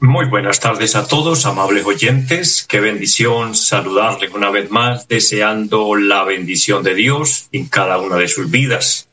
Muy 0.00 0.26
buenas 0.26 0.60
tardes 0.60 0.94
a 0.94 1.06
todos, 1.06 1.46
amables 1.46 1.84
oyentes. 1.84 2.64
Qué 2.68 2.80
bendición 2.80 3.54
saludarles 3.54 4.32
una 4.32 4.50
vez 4.50 4.70
más, 4.70 5.08
deseando 5.08 5.96
la 5.96 6.22
bendición 6.22 6.82
de 6.82 6.94
Dios 6.94 7.48
en 7.52 7.66
cada 7.66 7.98
una 7.98 8.16
de 8.16 8.28
sus 8.28 8.50
vidas. 8.50 9.08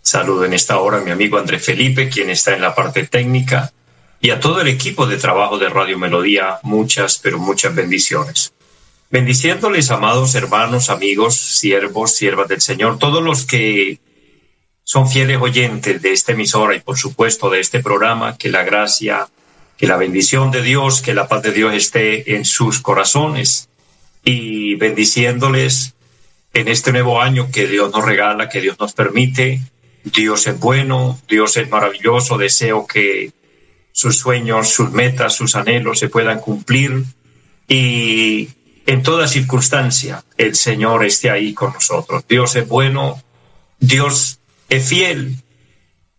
Saludo 0.00 0.44
en 0.44 0.54
esta 0.54 0.78
hora 0.78 0.98
a 0.98 1.00
mi 1.02 1.10
amigo 1.10 1.38
Andrés 1.38 1.64
Felipe, 1.64 2.08
quien 2.08 2.30
está 2.30 2.54
en 2.54 2.62
la 2.62 2.74
parte 2.74 3.06
técnica, 3.06 3.72
y 4.20 4.30
a 4.30 4.40
todo 4.40 4.60
el 4.60 4.68
equipo 4.68 5.06
de 5.06 5.18
trabajo 5.18 5.58
de 5.58 5.68
Radio 5.68 5.98
Melodía, 5.98 6.58
muchas, 6.62 7.18
pero 7.18 7.38
muchas 7.38 7.74
bendiciones. 7.74 8.52
Bendiciéndoles, 9.10 9.90
amados 9.90 10.34
hermanos, 10.34 10.88
amigos, 10.90 11.36
siervos, 11.36 12.14
siervas 12.14 12.48
del 12.48 12.60
Señor, 12.60 12.98
todos 12.98 13.22
los 13.22 13.44
que 13.44 14.00
son 14.90 15.06
fieles 15.06 15.36
oyentes 15.38 16.00
de 16.00 16.12
esta 16.12 16.32
emisora 16.32 16.74
y 16.74 16.80
por 16.80 16.96
supuesto 16.96 17.50
de 17.50 17.60
este 17.60 17.82
programa, 17.82 18.38
que 18.38 18.48
la 18.48 18.62
gracia 18.62 19.28
que 19.76 19.86
la 19.86 19.98
bendición 19.98 20.50
de 20.50 20.62
Dios, 20.62 21.02
que 21.02 21.12
la 21.12 21.28
paz 21.28 21.42
de 21.42 21.52
Dios 21.52 21.74
esté 21.74 22.34
en 22.34 22.46
sus 22.46 22.80
corazones 22.80 23.68
y 24.24 24.76
bendiciéndoles 24.76 25.94
en 26.54 26.68
este 26.68 26.90
nuevo 26.90 27.20
año 27.20 27.50
que 27.52 27.66
Dios 27.66 27.92
nos 27.92 28.02
regala, 28.02 28.48
que 28.48 28.62
Dios 28.62 28.80
nos 28.80 28.94
permite. 28.94 29.60
Dios 30.04 30.46
es 30.46 30.58
bueno, 30.58 31.20
Dios 31.28 31.58
es 31.58 31.68
maravilloso, 31.68 32.38
deseo 32.38 32.86
que 32.86 33.30
sus 33.92 34.16
sueños, 34.16 34.70
sus 34.70 34.90
metas, 34.90 35.34
sus 35.34 35.54
anhelos 35.54 35.98
se 35.98 36.08
puedan 36.08 36.40
cumplir 36.40 37.04
y 37.68 38.48
en 38.86 39.02
toda 39.02 39.28
circunstancia 39.28 40.24
el 40.38 40.54
Señor 40.54 41.04
esté 41.04 41.28
ahí 41.28 41.52
con 41.52 41.74
nosotros. 41.74 42.24
Dios 42.26 42.56
es 42.56 42.66
bueno, 42.66 43.22
Dios 43.80 44.38
es 44.68 44.88
fiel 44.88 45.36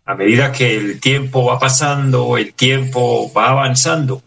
a 0.09 0.15
medida 0.15 0.51
que 0.51 0.75
el 0.75 0.99
tiempo 0.99 1.45
va 1.45 1.59
pasando, 1.59 2.35
el 2.35 2.55
tiempo 2.55 3.31
va 3.31 3.49
avanzando, 3.49 4.23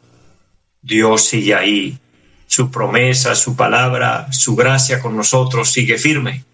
Dios 0.80 1.24
sigue 1.24 1.56
ahí. 1.56 1.98
Su 2.46 2.70
promesa, 2.70 3.34
su 3.34 3.56
palabra, 3.56 4.32
su 4.32 4.54
gracia 4.54 5.00
con 5.00 5.16
nosotros 5.16 5.72
sigue 5.72 5.98
firme, 5.98 6.44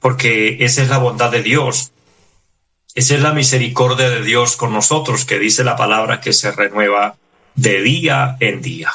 porque 0.00 0.56
esa 0.64 0.82
es 0.82 0.88
la 0.88 0.98
bondad 0.98 1.30
de 1.30 1.44
Dios. 1.44 1.92
Esa 2.96 3.14
es 3.14 3.22
la 3.22 3.32
misericordia 3.32 4.10
de 4.10 4.22
Dios 4.22 4.56
con 4.56 4.72
nosotros, 4.72 5.24
que 5.24 5.38
dice 5.38 5.62
la 5.62 5.76
palabra 5.76 6.20
que 6.20 6.32
se 6.32 6.50
renueva 6.50 7.14
de 7.54 7.80
día 7.80 8.36
en 8.40 8.60
día. 8.60 8.90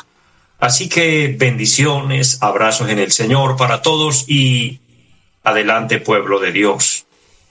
Así 0.60 0.90
que 0.90 1.34
bendiciones, 1.38 2.40
abrazos 2.42 2.90
en 2.90 3.00
el 3.00 3.14
Señor 3.14 3.56
para 3.56 3.82
todos 3.82 4.26
y 4.28 4.82
adelante 5.42 6.00
pueblo 6.00 6.42
de 6.42 6.52
Dios. 6.52 7.06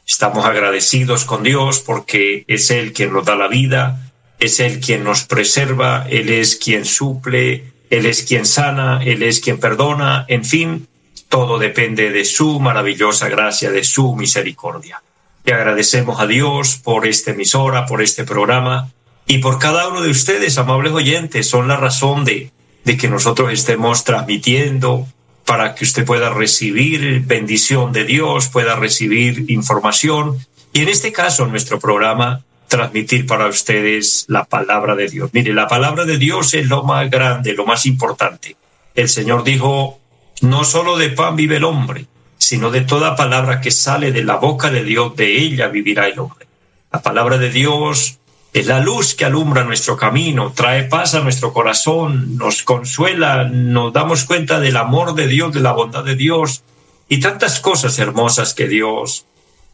Estamos 0.09 0.47
agradecidos 0.47 1.27
con 1.27 1.43
Dios 1.43 1.81
porque 1.81 2.45
es 2.49 2.71
Él 2.71 2.95
quien 2.95 3.13
nos 3.13 3.27
da 3.27 3.37
la 3.37 3.47
vida, 3.47 4.11
es 4.41 4.59
Él 4.59 4.81
quien 4.81 5.05
nos 5.05 5.25
preserva, 5.25 6.07
Él 6.09 6.31
es 6.31 6.57
quien 6.57 6.87
suple, 6.87 7.73
Él 7.91 8.07
es 8.07 8.23
quien 8.23 8.47
sana, 8.47 9.03
Él 9.05 9.23
es 9.23 9.39
quien 9.39 9.61
perdona, 9.61 10.25
en 10.29 10.47
fin, 10.47 10.89
todo 11.29 11.59
depende 11.59 12.11
de 12.11 12.25
su 12.25 12.59
maravillosa 12.59 13.29
gracia, 13.29 13.71
de 13.71 13.85
su 13.85 14.17
misericordia. 14.17 15.03
Le 15.45 15.53
agradecemos 15.53 16.19
a 16.21 16.27
Dios 16.27 16.81
por 16.83 17.07
esta 17.07 17.33
emisora, 17.33 17.85
por 17.85 18.01
este 18.01 18.25
programa 18.25 18.91
y 19.27 19.39
por 19.39 19.59
cada 19.59 19.89
uno 19.89 20.01
de 20.01 20.09
ustedes, 20.09 20.57
amables 20.57 20.95
oyentes, 20.95 21.51
son 21.51 21.69
la 21.69 21.77
razón 21.77 22.25
de, 22.25 22.51
de 22.83 22.97
que 22.97 23.11
nosotros 23.11 23.53
estemos 23.53 24.05
transmitiendo 24.05 25.07
para 25.49 25.75
que 25.75 25.85
usted 25.85 26.05
pueda 26.05 26.29
recibir 26.29 27.23
bendición 27.25 27.91
de 27.91 28.05
Dios, 28.05 28.49
pueda 28.49 28.77
recibir 28.77 29.51
información 29.51 30.37
y 30.75 30.83
en 30.83 30.91
este 30.91 31.11
caso 31.11 31.47
nuestro 31.47 31.81
programa 31.81 32.45
transmitir 32.69 33.27
para 33.27 33.47
ustedes 33.47 34.27
la 34.29 34.45
palabra 34.45 34.95
de 34.95 35.09
Dios. 35.09 35.31
Mire, 35.33 35.55
la 35.55 35.67
palabra 35.67 36.05
de 36.05 36.19
Dios 36.19 36.53
es 36.53 36.69
lo 36.69 36.83
más 36.83 37.11
grande, 37.11 37.55
lo 37.55 37.65
más 37.65 37.87
importante. 37.87 38.57
El 38.95 39.09
Señor 39.09 39.43
dijo, 39.43 39.99
no 40.43 40.65
solo 40.65 40.99
de 40.99 41.09
pan 41.09 41.35
vive 41.35 41.57
el 41.57 41.65
hombre, 41.65 42.05
sino 42.37 42.71
de 42.71 42.83
toda 42.83 43.17
palabra 43.17 43.63
que 43.63 43.71
sale 43.71 44.13
de 44.13 44.25
la 44.25 44.37
boca 44.37 44.69
de 44.71 44.85
Dios, 44.85 45.17
de 45.17 45.39
ella 45.39 45.69
vivirá 45.69 46.09
el 46.09 46.19
hombre. 46.19 46.47
La 46.93 47.01
palabra 47.01 47.39
de 47.39 47.51
Dios 47.51 48.18
es 48.53 48.67
la 48.67 48.81
luz 48.81 49.15
que 49.15 49.25
alumbra 49.25 49.65
nuestro 49.65 49.97
camino, 49.97 50.53
trae 50.55 50.85
paz 50.85 51.15
a 51.15 51.21
nuestro 51.21 51.53
corazón, 51.53 52.37
nos 52.37 52.63
consuela, 52.63 53.45
nos 53.45 53.93
damos 53.93 54.25
cuenta 54.25 54.59
del 54.59 54.77
amor 54.77 55.15
de 55.15 55.27
Dios, 55.27 55.53
de 55.53 55.61
la 55.61 55.73
bondad 55.73 56.05
de 56.05 56.17
Dios 56.17 56.63
y 57.09 57.21
tantas 57.21 57.61
cosas 57.61 57.99
hermosas 57.99 58.55
que 58.55 58.67
Dios 58.69 59.27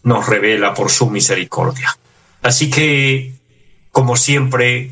nos 0.03 0.29
revela 0.29 0.75
por 0.75 0.91
su 0.91 1.09
misericordia. 1.09 1.97
Así 2.43 2.69
que, 2.69 3.33
como 3.91 4.17
siempre, 4.17 4.91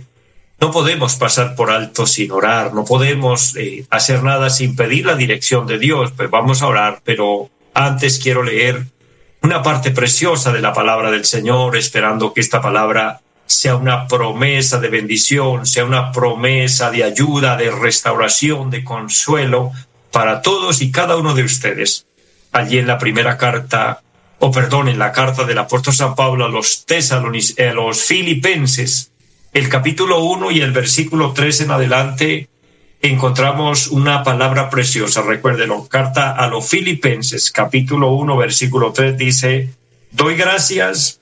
no 0.61 0.71
podemos 0.71 1.17
pasar 1.17 1.57
por 1.57 1.71
alto 1.71 2.07
sin 2.07 2.31
orar, 2.31 2.73
no 2.73 2.85
podemos 2.85 3.57
eh, 3.57 3.85
hacer 3.91 4.23
nada 4.23 4.49
sin 4.49 4.77
pedir 4.77 5.07
la 5.07 5.17
dirección 5.17 5.67
de 5.67 5.79
Dios, 5.79 6.13
pues 6.17 6.31
vamos 6.31 6.63
a 6.63 6.69
orar, 6.69 7.03
pero 7.05 7.51
antes 7.75 8.21
quiero 8.21 8.45
leer 8.45 8.87
una 9.43 9.61
parte 9.61 9.91
preciosa 9.91 10.53
de 10.53 10.61
la 10.61 10.73
palabra 10.73 11.11
del 11.11 11.25
Señor, 11.25 11.77
esperando 11.77 12.33
que 12.33 12.41
esta 12.41 12.63
palabra 12.63 13.22
sea 13.53 13.77
una 13.77 14.09
promesa 14.09 14.81
de 14.81 14.89
bendición, 14.89 15.67
sea 15.67 15.85
una 15.85 16.11
promesa 16.11 16.91
de 16.91 17.05
ayuda, 17.05 17.57
de 17.57 17.71
restauración, 17.71 18.71
de 18.71 18.83
consuelo 18.83 19.73
para 20.11 20.43
todos 20.43 20.83
y 20.83 20.91
cada 20.91 21.17
uno 21.17 21.35
de 21.35 21.45
ustedes. 21.45 22.07
Allí 22.53 22.79
en 22.79 22.87
la 22.87 22.99
primera 22.99 23.37
carta, 23.37 24.03
o 24.39 24.51
perdón, 24.51 24.89
en 24.89 24.99
la 24.99 25.13
carta 25.13 25.45
del 25.45 25.59
apóstol 25.59 25.95
San 25.95 26.15
Pablo 26.15 26.45
a 26.45 26.49
los 26.49 26.85
tesalonis, 26.87 27.59
a 27.59 27.73
los 27.73 28.03
filipenses, 28.03 29.13
el 29.53 29.69
capítulo 29.69 30.21
1 30.25 30.51
y 30.51 30.61
el 30.61 30.73
versículo 30.73 31.33
3 31.33 31.63
en 31.63 31.71
adelante, 31.71 32.49
encontramos 33.01 33.89
una 33.89 34.23
palabra 34.23 34.71
preciosa. 34.71 35.23
Recuérdelo, 35.23 35.87
carta 35.89 36.33
a 36.33 36.49
los 36.49 36.69
filipenses, 36.69 37.51
capítulo 37.51 38.13
1, 38.13 38.37
versículo 38.37 38.93
3 38.93 39.17
dice, 39.17 39.71
doy 40.11 40.37
gracias 40.37 41.22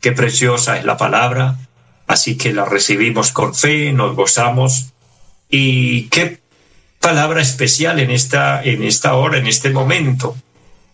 Qué 0.00 0.12
preciosa 0.12 0.78
es 0.78 0.84
la 0.84 0.96
palabra, 0.96 1.56
así 2.06 2.36
que 2.36 2.52
la 2.52 2.64
recibimos 2.64 3.32
con 3.32 3.54
fe, 3.54 3.92
nos 3.92 4.16
gozamos. 4.16 4.92
Y 5.50 6.04
qué 6.08 6.40
palabra 7.00 7.42
especial 7.42 8.00
en 8.00 8.10
esta 8.10 8.62
en 8.62 8.82
esta 8.82 9.14
hora, 9.14 9.38
en 9.38 9.46
este 9.46 9.70
momento, 9.70 10.36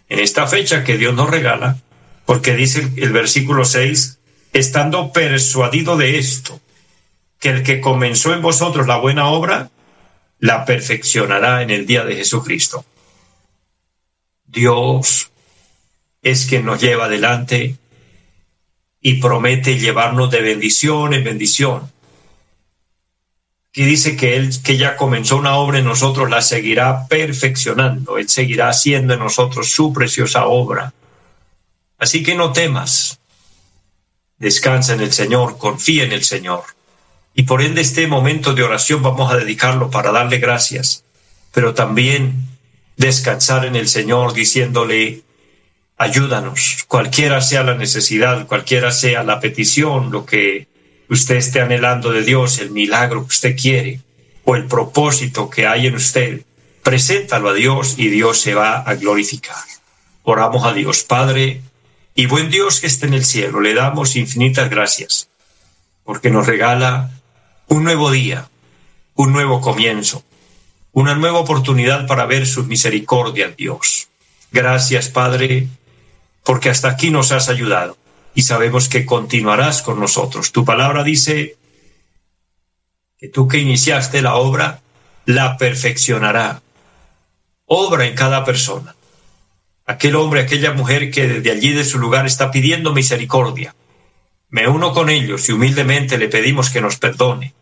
en 0.08 0.18
esta 0.18 0.46
fecha 0.46 0.82
que 0.82 0.98
Dios 0.98 1.14
nos 1.14 1.30
regala, 1.30 1.78
porque 2.24 2.56
dice 2.56 2.90
el, 2.96 3.12
versículo 3.12 3.64
6, 3.64 4.18
estando 4.52 5.12
persuadido 5.12 5.96
de 5.96 6.18
esto, 6.18 6.60
que 7.38 7.50
el 7.50 7.62
que 7.62 7.80
comenzó 7.80 8.34
en 8.34 8.42
vosotros 8.42 8.86
la 8.86 8.96
buena 8.96 9.28
obra, 9.28 9.70
la 10.38 10.64
perfeccionará 10.64 11.62
en 11.62 11.70
el 11.70 11.86
día 11.86 12.04
de 12.04 12.16
Jesucristo. 12.16 12.84
Dios 14.46 15.30
es 16.22 16.46
quien 16.46 16.64
nos 16.64 16.80
lleva 16.80 17.06
adelante 17.06 17.76
y 19.06 19.20
promete 19.20 19.78
llevarnos 19.78 20.32
de 20.32 20.40
bendición 20.40 21.14
en 21.14 21.22
bendición. 21.22 21.92
Y 23.72 23.84
dice 23.84 24.16
que 24.16 24.34
Él, 24.34 24.50
que 24.64 24.76
ya 24.76 24.96
comenzó 24.96 25.36
una 25.36 25.54
obra 25.58 25.78
en 25.78 25.84
nosotros, 25.84 26.28
la 26.28 26.42
seguirá 26.42 27.06
perfeccionando. 27.06 28.18
Él 28.18 28.28
seguirá 28.28 28.68
haciendo 28.68 29.14
en 29.14 29.20
nosotros 29.20 29.70
su 29.70 29.92
preciosa 29.92 30.46
obra. 30.46 30.92
Así 31.98 32.24
que 32.24 32.34
no 32.34 32.52
temas. 32.52 33.20
Descansa 34.38 34.94
en 34.94 35.02
el 35.02 35.12
Señor, 35.12 35.56
confía 35.56 36.02
en 36.02 36.10
el 36.10 36.24
Señor. 36.24 36.64
Y 37.32 37.44
por 37.44 37.62
ende 37.62 37.82
este 37.82 38.08
momento 38.08 38.54
de 38.54 38.64
oración 38.64 39.04
vamos 39.04 39.32
a 39.32 39.36
dedicarlo 39.36 39.88
para 39.88 40.10
darle 40.10 40.38
gracias, 40.38 41.04
pero 41.52 41.74
también 41.74 42.48
descansar 42.96 43.66
en 43.66 43.76
el 43.76 43.86
Señor 43.86 44.32
diciéndole, 44.32 45.22
ayúdanos, 45.96 46.84
cualquiera 46.88 47.40
sea 47.40 47.62
la 47.62 47.74
necesidad, 47.74 48.46
cualquiera 48.46 48.90
sea 48.90 49.22
la 49.22 49.40
petición, 49.40 50.10
lo 50.10 50.26
que 50.26 50.68
usted 51.08 51.36
esté 51.36 51.60
anhelando 51.60 52.10
de 52.12 52.22
Dios, 52.22 52.58
el 52.58 52.70
milagro 52.70 53.22
que 53.22 53.28
usted 53.28 53.56
quiere 53.56 54.00
o 54.44 54.56
el 54.56 54.66
propósito 54.66 55.50
que 55.50 55.66
hay 55.66 55.86
en 55.86 55.96
usted, 55.96 56.42
preséntalo 56.82 57.48
a 57.48 57.54
Dios 57.54 57.94
y 57.98 58.08
Dios 58.08 58.40
se 58.40 58.54
va 58.54 58.80
a 58.80 58.94
glorificar. 58.94 59.56
Oramos 60.22 60.64
a 60.64 60.72
Dios, 60.72 61.02
Padre 61.02 61.62
y 62.14 62.26
buen 62.26 62.50
Dios 62.50 62.80
que 62.80 62.86
esté 62.86 63.06
en 63.06 63.14
el 63.14 63.24
cielo, 63.24 63.60
le 63.60 63.74
damos 63.74 64.16
infinitas 64.16 64.70
gracias 64.70 65.28
porque 66.06 66.30
nos 66.30 66.46
regala 66.46 67.10
un 67.66 67.82
nuevo 67.82 68.10
día, 68.10 68.48
un 69.16 69.32
nuevo 69.32 69.60
comienzo, 69.60 70.22
una 70.92 71.16
nueva 71.16 71.40
oportunidad 71.40 72.06
para 72.06 72.24
ver 72.26 72.46
su 72.46 72.64
misericordia, 72.64 73.52
Dios. 73.54 74.08
Gracias, 74.52 75.08
Padre, 75.08 75.66
porque 76.46 76.70
hasta 76.70 76.88
aquí 76.88 77.10
nos 77.10 77.32
has 77.32 77.48
ayudado 77.48 77.98
y 78.32 78.42
sabemos 78.42 78.88
que 78.88 79.04
continuarás 79.04 79.82
con 79.82 79.98
nosotros. 79.98 80.52
Tu 80.52 80.64
palabra 80.64 81.02
dice 81.02 81.56
que 83.18 83.28
tú 83.28 83.48
que 83.48 83.58
iniciaste 83.58 84.22
la 84.22 84.36
obra, 84.36 84.80
la 85.24 85.56
perfeccionará. 85.56 86.62
Obra 87.64 88.06
en 88.06 88.14
cada 88.14 88.44
persona. 88.44 88.94
Aquel 89.86 90.14
hombre, 90.14 90.40
aquella 90.40 90.72
mujer 90.72 91.10
que 91.10 91.26
desde 91.26 91.50
allí 91.50 91.72
de 91.72 91.84
su 91.84 91.98
lugar 91.98 92.26
está 92.26 92.52
pidiendo 92.52 92.92
misericordia. 92.92 93.74
Me 94.48 94.68
uno 94.68 94.92
con 94.92 95.10
ellos 95.10 95.48
y 95.48 95.52
humildemente 95.52 96.16
le 96.16 96.28
pedimos 96.28 96.70
que 96.70 96.80
nos 96.80 96.96
perdone. 96.96 97.54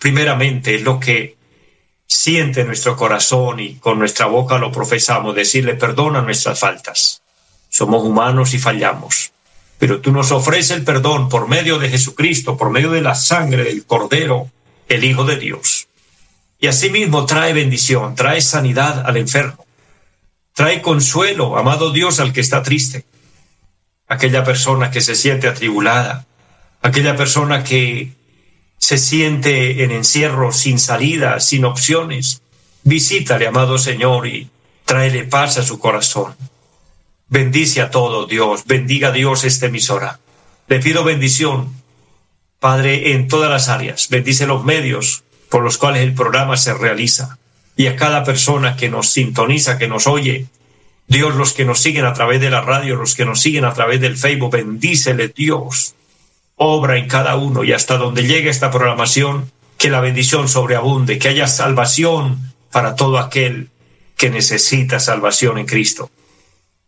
Primeramente 0.00 0.74
es 0.74 0.82
lo 0.82 0.98
que 0.98 1.36
siente 2.04 2.64
nuestro 2.64 2.96
corazón 2.96 3.60
y 3.60 3.76
con 3.76 4.00
nuestra 4.00 4.26
boca 4.26 4.58
lo 4.58 4.72
profesamos, 4.72 5.36
decirle 5.36 5.74
perdona 5.74 6.20
nuestras 6.20 6.58
faltas. 6.58 7.23
Somos 7.74 8.04
humanos 8.04 8.54
y 8.54 8.60
fallamos, 8.60 9.32
pero 9.80 10.00
tú 10.00 10.12
nos 10.12 10.30
ofreces 10.30 10.70
el 10.70 10.84
perdón 10.84 11.28
por 11.28 11.48
medio 11.48 11.80
de 11.80 11.88
Jesucristo, 11.88 12.56
por 12.56 12.70
medio 12.70 12.92
de 12.92 13.00
la 13.00 13.16
sangre 13.16 13.64
del 13.64 13.84
Cordero, 13.84 14.48
el 14.88 15.02
Hijo 15.02 15.24
de 15.24 15.34
Dios. 15.38 15.88
Y 16.60 16.68
asimismo 16.68 17.26
trae 17.26 17.52
bendición, 17.52 18.14
trae 18.14 18.40
sanidad 18.42 19.04
al 19.04 19.16
enfermo, 19.16 19.66
trae 20.52 20.82
consuelo, 20.82 21.58
amado 21.58 21.90
Dios, 21.90 22.20
al 22.20 22.32
que 22.32 22.42
está 22.42 22.62
triste, 22.62 23.06
aquella 24.06 24.44
persona 24.44 24.92
que 24.92 25.00
se 25.00 25.16
siente 25.16 25.48
atribulada, 25.48 26.26
aquella 26.80 27.16
persona 27.16 27.64
que 27.64 28.12
se 28.78 28.98
siente 28.98 29.82
en 29.82 29.90
encierro, 29.90 30.52
sin 30.52 30.78
salida, 30.78 31.40
sin 31.40 31.64
opciones. 31.64 32.40
Visítale, 32.84 33.48
amado 33.48 33.78
Señor, 33.78 34.28
y 34.28 34.48
tráele 34.84 35.24
paz 35.24 35.58
a 35.58 35.64
su 35.64 35.80
corazón. 35.80 36.36
Bendice 37.28 37.80
a 37.80 37.90
todo 37.90 38.26
Dios, 38.26 38.64
bendiga 38.66 39.08
a 39.08 39.12
Dios 39.12 39.44
esta 39.44 39.66
emisora. 39.66 40.20
Le 40.68 40.78
pido 40.78 41.04
bendición, 41.04 41.72
Padre, 42.60 43.12
en 43.12 43.28
todas 43.28 43.50
las 43.50 43.68
áreas. 43.68 44.08
Bendice 44.10 44.46
los 44.46 44.62
medios 44.62 45.24
por 45.48 45.62
los 45.62 45.78
cuales 45.78 46.02
el 46.02 46.14
programa 46.14 46.56
se 46.56 46.74
realiza 46.74 47.38
y 47.76 47.86
a 47.86 47.96
cada 47.96 48.24
persona 48.24 48.76
que 48.76 48.90
nos 48.90 49.08
sintoniza, 49.10 49.78
que 49.78 49.88
nos 49.88 50.06
oye. 50.06 50.46
Dios, 51.06 51.34
los 51.34 51.54
que 51.54 51.64
nos 51.64 51.80
siguen 51.80 52.04
a 52.04 52.12
través 52.12 52.40
de 52.40 52.50
la 52.50 52.60
radio, 52.60 52.96
los 52.96 53.14
que 53.14 53.24
nos 53.24 53.40
siguen 53.40 53.64
a 53.64 53.72
través 53.72 54.00
del 54.00 54.16
Facebook, 54.16 54.52
bendícele 54.52 55.28
Dios. 55.28 55.94
Obra 56.56 56.98
en 56.98 57.08
cada 57.08 57.36
uno 57.36 57.64
y 57.64 57.72
hasta 57.72 57.96
donde 57.96 58.26
llegue 58.26 58.50
esta 58.50 58.70
programación, 58.70 59.50
que 59.78 59.90
la 59.90 60.00
bendición 60.00 60.48
sobreabunde, 60.48 61.18
que 61.18 61.28
haya 61.28 61.46
salvación 61.46 62.52
para 62.70 62.96
todo 62.96 63.18
aquel 63.18 63.70
que 64.16 64.30
necesita 64.30 65.00
salvación 65.00 65.58
en 65.58 65.66
Cristo 65.66 66.10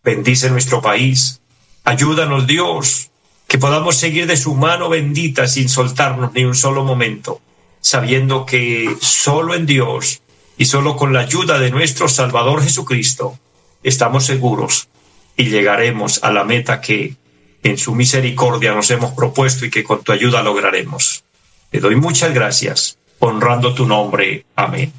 bendice 0.06 0.48
nuestro 0.50 0.80
país. 0.80 1.40
Ayúdanos, 1.82 2.46
Dios, 2.46 3.10
que 3.48 3.58
podamos 3.58 3.96
seguir 3.96 4.28
de 4.28 4.36
su 4.36 4.54
mano 4.54 4.88
bendita 4.88 5.48
sin 5.48 5.68
soltarnos 5.68 6.32
ni 6.32 6.44
un 6.44 6.54
solo 6.54 6.84
momento, 6.84 7.40
sabiendo 7.80 8.46
que 8.46 8.96
solo 9.00 9.54
en 9.54 9.66
Dios 9.66 10.22
y 10.56 10.66
solo 10.66 10.94
con 10.94 11.12
la 11.12 11.20
ayuda 11.20 11.58
de 11.58 11.72
nuestro 11.72 12.08
Salvador 12.08 12.62
Jesucristo 12.62 13.36
estamos 13.82 14.24
seguros 14.24 14.88
y 15.36 15.46
llegaremos 15.46 16.22
a 16.22 16.30
la 16.30 16.44
meta 16.44 16.80
que 16.80 17.16
en 17.64 17.76
su 17.76 17.92
misericordia 17.96 18.72
nos 18.74 18.88
hemos 18.92 19.12
propuesto 19.12 19.66
y 19.66 19.70
que 19.70 19.82
con 19.82 20.04
tu 20.04 20.12
ayuda 20.12 20.40
lograremos. 20.40 21.24
Te 21.70 21.80
doy 21.80 21.96
muchas 21.96 22.32
gracias, 22.32 22.96
honrando 23.18 23.74
tu 23.74 23.86
nombre. 23.86 24.46
Amén. 24.54 24.92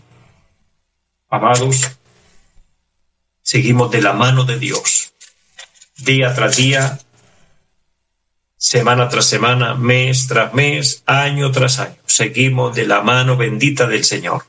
Amados, 1.29 1.96
seguimos 3.47 3.91
de 3.91 4.01
la 4.01 4.11
mano 4.11 4.43
de 4.43 4.59
Dios, 4.59 5.13
día 5.99 6.33
tras 6.33 6.57
día, 6.57 6.99
semana 8.57 9.07
tras 9.07 9.25
semana, 9.25 9.73
mes 9.73 10.27
tras 10.27 10.53
mes, 10.53 11.01
año 11.05 11.49
tras 11.53 11.79
año. 11.79 11.95
Seguimos 12.05 12.75
de 12.75 12.85
la 12.85 13.03
mano 13.03 13.37
bendita 13.37 13.87
del 13.87 14.03
Señor. 14.03 14.43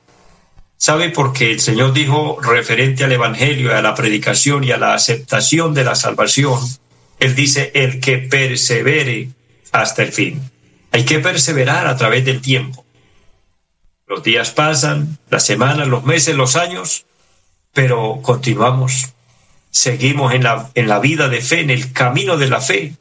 ¿Sabe 0.76 1.10
por 1.10 1.32
qué 1.32 1.52
el 1.52 1.60
Señor 1.60 1.92
dijo 1.92 2.40
referente 2.40 3.04
al 3.04 3.12
Evangelio, 3.12 3.76
a 3.76 3.82
la 3.82 3.94
predicación 3.94 4.64
y 4.64 4.72
a 4.72 4.78
la 4.78 4.94
aceptación 4.94 5.74
de 5.74 5.84
la 5.84 5.94
salvación? 5.94 6.58
Él 7.20 7.36
dice, 7.36 7.70
el 7.74 8.00
que 8.00 8.18
persevere 8.18 9.28
hasta 9.70 10.02
el 10.02 10.12
fin. 10.12 10.50
Hay 10.90 11.04
que 11.04 11.20
perseverar 11.20 11.86
a 11.86 11.96
través 11.96 12.24
del 12.24 12.40
tiempo. 12.40 12.84
Los 14.08 14.24
días 14.24 14.50
pasan, 14.50 15.18
las 15.30 15.46
semanas, 15.46 15.86
los 15.86 16.02
meses, 16.02 16.34
los 16.34 16.56
años, 16.56 17.06
pero 17.78 18.18
continuamos, 18.22 19.14
seguimos 19.70 20.34
en 20.34 20.42
la, 20.42 20.68
en 20.74 20.88
la 20.88 20.98
vida 20.98 21.28
de 21.28 21.40
fe, 21.40 21.60
en 21.60 21.70
el 21.70 21.92
camino 21.92 22.36
de 22.36 22.48
la 22.48 22.60
fe, 22.60 22.96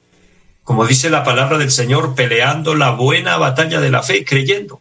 como 0.64 0.86
dice 0.86 1.10
la 1.10 1.24
palabra 1.24 1.58
del 1.58 1.72
Señor, 1.72 2.14
peleando 2.14 2.76
la 2.76 2.92
buena 2.92 3.38
batalla 3.38 3.82
de 3.82 3.90
la 3.90 4.04
fe, 4.04 4.24
creyendo. 4.24 4.80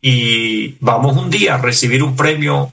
Y 0.00 0.76
vamos 0.80 1.18
un 1.18 1.28
día 1.28 1.56
a 1.56 1.58
recibir 1.58 2.02
un 2.02 2.16
premio 2.16 2.72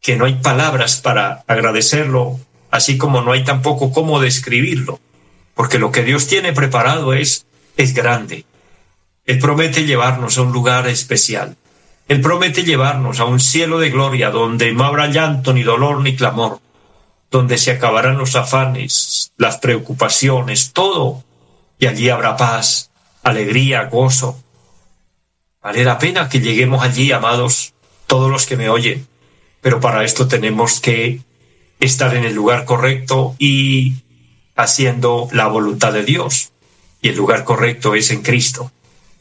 que 0.00 0.14
no 0.14 0.24
hay 0.24 0.34
palabras 0.34 1.00
para 1.00 1.42
agradecerlo, 1.48 2.38
así 2.70 2.96
como 2.96 3.22
no 3.22 3.32
hay 3.32 3.42
tampoco 3.42 3.90
cómo 3.90 4.20
describirlo, 4.20 5.00
porque 5.54 5.80
lo 5.80 5.90
que 5.90 6.04
Dios 6.04 6.28
tiene 6.28 6.52
preparado 6.52 7.12
es, 7.12 7.44
es 7.76 7.92
grande. 7.92 8.44
Él 9.24 9.40
promete 9.40 9.84
llevarnos 9.84 10.38
a 10.38 10.42
un 10.42 10.52
lugar 10.52 10.86
especial. 10.86 11.56
Él 12.08 12.20
promete 12.20 12.64
llevarnos 12.64 13.20
a 13.20 13.24
un 13.24 13.40
cielo 13.40 13.78
de 13.78 13.90
gloria 13.90 14.30
donde 14.30 14.72
no 14.72 14.84
habrá 14.84 15.06
llanto, 15.06 15.52
ni 15.52 15.62
dolor, 15.62 16.00
ni 16.00 16.16
clamor, 16.16 16.60
donde 17.30 17.58
se 17.58 17.70
acabarán 17.70 18.18
los 18.18 18.36
afanes, 18.36 19.32
las 19.36 19.58
preocupaciones, 19.58 20.72
todo, 20.72 21.24
y 21.78 21.86
allí 21.86 22.08
habrá 22.10 22.36
paz, 22.36 22.90
alegría, 23.22 23.84
gozo. 23.84 24.38
Vale 25.62 25.84
la 25.84 25.98
pena 25.98 26.28
que 26.28 26.40
lleguemos 26.40 26.82
allí, 26.82 27.12
amados, 27.12 27.72
todos 28.06 28.30
los 28.30 28.46
que 28.46 28.56
me 28.56 28.68
oyen, 28.68 29.06
pero 29.60 29.80
para 29.80 30.04
esto 30.04 30.28
tenemos 30.28 30.80
que 30.80 31.20
estar 31.80 32.14
en 32.14 32.24
el 32.24 32.34
lugar 32.34 32.64
correcto 32.64 33.36
y 33.38 33.94
haciendo 34.56 35.28
la 35.32 35.46
voluntad 35.46 35.92
de 35.92 36.04
Dios. 36.04 36.52
Y 37.00 37.08
el 37.08 37.16
lugar 37.16 37.44
correcto 37.44 37.94
es 37.94 38.10
en 38.10 38.22
Cristo. 38.22 38.70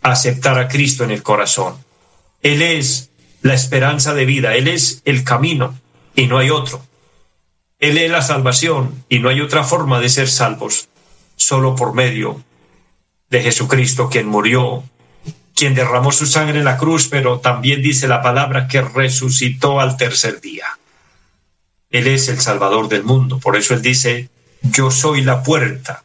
Aceptar 0.01 0.59
a 0.59 0.67
Cristo 0.67 1.03
en 1.03 1.11
el 1.11 1.23
corazón 1.23 1.75
él 2.43 2.61
es 2.61 3.11
la 3.41 3.53
esperanza 3.53 4.13
de 4.13 4.25
vida, 4.25 4.55
Él 4.55 4.67
es 4.67 5.01
el 5.05 5.23
camino 5.23 5.77
y 6.15 6.27
no 6.27 6.37
hay 6.37 6.49
otro. 6.49 6.85
Él 7.79 7.97
es 7.97 8.11
la 8.11 8.21
salvación 8.21 9.03
y 9.09 9.19
no 9.19 9.29
hay 9.29 9.41
otra 9.41 9.63
forma 9.63 9.99
de 9.99 10.09
ser 10.09 10.29
salvos, 10.29 10.89
solo 11.35 11.75
por 11.75 11.93
medio 11.93 12.43
de 13.29 13.41
Jesucristo, 13.41 14.09
quien 14.09 14.27
murió, 14.27 14.83
quien 15.55 15.73
derramó 15.73 16.11
su 16.11 16.27
sangre 16.27 16.59
en 16.59 16.65
la 16.65 16.77
cruz, 16.77 17.07
pero 17.09 17.39
también 17.39 17.81
dice 17.81 18.07
la 18.07 18.21
palabra 18.21 18.67
que 18.67 18.81
resucitó 18.81 19.79
al 19.79 19.97
tercer 19.97 20.41
día. 20.41 20.65
Él 21.89 22.07
es 22.07 22.27
el 22.27 22.39
Salvador 22.39 22.87
del 22.87 23.03
mundo, 23.03 23.39
por 23.39 23.57
eso 23.57 23.73
Él 23.73 23.81
dice, 23.81 24.29
yo 24.61 24.91
soy 24.91 25.21
la 25.21 25.41
puerta. 25.41 26.03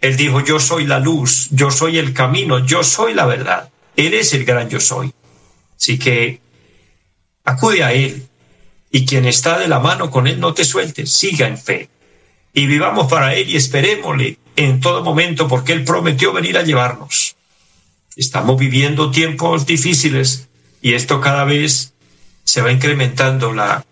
Él 0.00 0.16
dijo, 0.16 0.40
yo 0.40 0.58
soy 0.58 0.86
la 0.86 0.98
luz, 0.98 1.48
yo 1.50 1.70
soy 1.70 1.98
el 1.98 2.12
camino, 2.12 2.64
yo 2.64 2.82
soy 2.82 3.14
la 3.14 3.26
verdad. 3.26 3.70
Él 3.96 4.14
es 4.14 4.32
el 4.32 4.44
gran 4.44 4.68
yo 4.68 4.80
soy. 4.80 5.12
Así 5.82 5.98
que 5.98 6.40
acude 7.42 7.82
a 7.82 7.92
Él 7.92 8.28
y 8.92 9.04
quien 9.04 9.24
está 9.26 9.58
de 9.58 9.66
la 9.66 9.80
mano 9.80 10.12
con 10.12 10.28
Él 10.28 10.38
no 10.38 10.54
te 10.54 10.64
suelte, 10.64 11.06
siga 11.06 11.48
en 11.48 11.58
fe. 11.58 11.88
Y 12.54 12.66
vivamos 12.66 13.10
para 13.10 13.34
Él 13.34 13.48
y 13.48 13.56
esperémosle 13.56 14.38
en 14.54 14.78
todo 14.78 15.02
momento 15.02 15.48
porque 15.48 15.72
Él 15.72 15.82
prometió 15.82 16.32
venir 16.32 16.56
a 16.56 16.62
llevarnos. 16.62 17.34
Estamos 18.14 18.60
viviendo 18.60 19.10
tiempos 19.10 19.66
difíciles 19.66 20.48
y 20.80 20.94
esto 20.94 21.20
cada 21.20 21.42
vez 21.42 21.94
se 22.44 22.62
va 22.62 22.70
incrementando 22.70 23.52
la, 23.52 23.84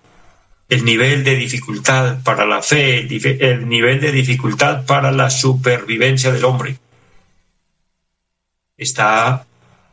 el 0.68 0.84
nivel 0.84 1.24
de 1.24 1.34
dificultad 1.34 2.22
para 2.22 2.44
la 2.46 2.62
fe, 2.62 3.00
el 3.00 3.68
nivel 3.68 4.00
de 4.00 4.12
dificultad 4.12 4.86
para 4.86 5.10
la 5.10 5.28
supervivencia 5.28 6.30
del 6.30 6.44
hombre. 6.44 6.78
Está 8.76 9.44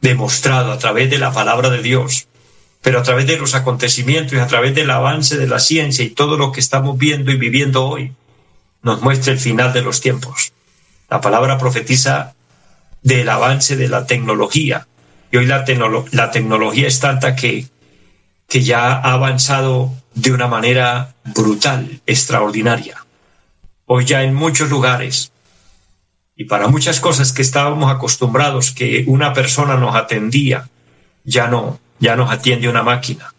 demostrado 0.01 0.71
a 0.71 0.77
través 0.77 1.09
de 1.09 1.17
la 1.17 1.31
palabra 1.31 1.69
de 1.69 1.81
Dios, 1.81 2.27
pero 2.81 2.99
a 2.99 3.03
través 3.03 3.27
de 3.27 3.37
los 3.37 3.55
acontecimientos 3.55 4.33
y 4.33 4.39
a 4.39 4.47
través 4.47 4.75
del 4.75 4.91
avance 4.91 5.37
de 5.37 5.47
la 5.47 5.59
ciencia 5.59 6.05
y 6.05 6.09
todo 6.09 6.37
lo 6.37 6.51
que 6.51 6.59
estamos 6.59 6.97
viendo 6.97 7.31
y 7.31 7.37
viviendo 7.37 7.85
hoy, 7.85 8.13
nos 8.83 9.01
muestra 9.01 9.33
el 9.33 9.39
final 9.39 9.73
de 9.73 9.81
los 9.81 10.01
tiempos. 10.01 10.53
La 11.09 11.19
palabra 11.21 11.57
profetiza 11.57 12.35
del 13.01 13.29
avance 13.29 13.75
de 13.75 13.87
la 13.87 14.05
tecnología. 14.05 14.87
Y 15.31 15.37
hoy 15.37 15.45
la, 15.45 15.65
la 16.11 16.31
tecnología 16.31 16.87
es 16.87 16.99
tanta 16.99 17.35
que, 17.35 17.67
que 18.47 18.63
ya 18.63 18.93
ha 18.93 19.13
avanzado 19.13 19.93
de 20.13 20.31
una 20.31 20.47
manera 20.47 21.15
brutal, 21.25 22.01
extraordinaria. 22.05 23.05
Hoy 23.85 24.05
ya 24.05 24.23
en 24.23 24.33
muchos 24.33 24.69
lugares 24.69 25.31
y 26.37 26.45
para 26.45 26.67
muchas 26.67 26.99
cosas 26.99 27.33
que 27.33 27.41
estábamos 27.41 27.91
acostumbrados 27.91 28.71
que 28.71 29.03
una 29.07 29.33
persona 29.33 29.75
nos 29.75 29.95
atendía, 29.95 30.69
ya 31.23 31.47
no, 31.47 31.79
ya 31.99 32.15
nos 32.15 32.29
atiende 32.29 32.69
una 32.69 32.83
máquina. 32.83 33.33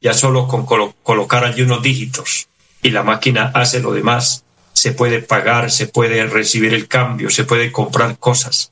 Ya 0.00 0.14
solo 0.14 0.46
con 0.46 0.64
colocar 0.64 1.44
allí 1.44 1.62
unos 1.62 1.82
dígitos 1.82 2.46
y 2.82 2.90
la 2.90 3.02
máquina 3.02 3.50
hace 3.52 3.80
lo 3.80 3.92
demás. 3.92 4.44
Se 4.74 4.92
puede 4.92 5.20
pagar, 5.20 5.72
se 5.72 5.88
puede 5.88 6.24
recibir 6.26 6.72
el 6.72 6.86
cambio, 6.86 7.30
se 7.30 7.42
puede 7.42 7.72
comprar 7.72 8.16
cosas. 8.16 8.70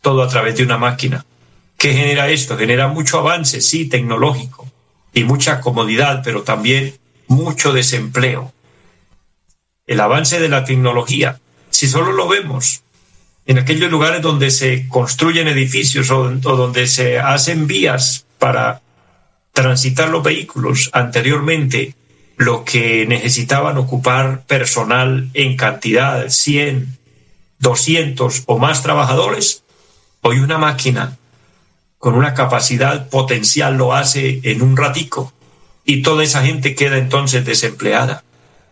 Todo 0.00 0.24
a 0.24 0.28
través 0.28 0.56
de 0.56 0.64
una 0.64 0.76
máquina. 0.76 1.24
¿Qué 1.78 1.92
genera 1.92 2.28
esto? 2.28 2.58
Genera 2.58 2.88
mucho 2.88 3.20
avance, 3.20 3.60
sí, 3.60 3.88
tecnológico 3.88 4.68
y 5.12 5.22
mucha 5.22 5.60
comodidad, 5.60 6.22
pero 6.24 6.42
también 6.42 6.98
mucho 7.28 7.72
desempleo. 7.72 8.52
El 9.86 10.00
avance 10.00 10.40
de 10.40 10.48
la 10.48 10.64
tecnología 10.64 11.38
si 11.74 11.88
solo 11.88 12.12
lo 12.12 12.28
vemos 12.28 12.84
en 13.46 13.58
aquellos 13.58 13.90
lugares 13.90 14.22
donde 14.22 14.50
se 14.52 14.88
construyen 14.88 15.48
edificios 15.48 16.10
o, 16.12 16.30
donde 16.30 16.86
se 16.86 17.18
hacen 17.18 17.66
vías 17.66 18.26
para 18.38 18.80
transitar 19.52 20.08
los 20.08 20.22
vehículos 20.22 20.90
anteriormente, 20.92 21.94
lo 22.36 22.64
que 22.64 23.06
necesitaban 23.06 23.76
ocupar 23.76 24.44
personal 24.46 25.28
en 25.34 25.56
cantidad, 25.56 26.28
100, 26.28 26.96
200 27.58 28.44
o 28.46 28.58
más 28.58 28.82
trabajadores, 28.82 29.64
hoy 30.22 30.38
una 30.38 30.58
máquina 30.58 31.18
con 31.98 32.14
una 32.14 32.34
capacidad 32.34 33.08
potencial 33.08 33.76
lo 33.76 33.94
hace 33.94 34.40
en 34.44 34.62
un 34.62 34.76
ratico 34.76 35.32
y 35.84 36.02
toda 36.02 36.22
esa 36.22 36.42
gente 36.44 36.76
queda 36.76 36.98
entonces 36.98 37.44
desempleada. 37.44 38.22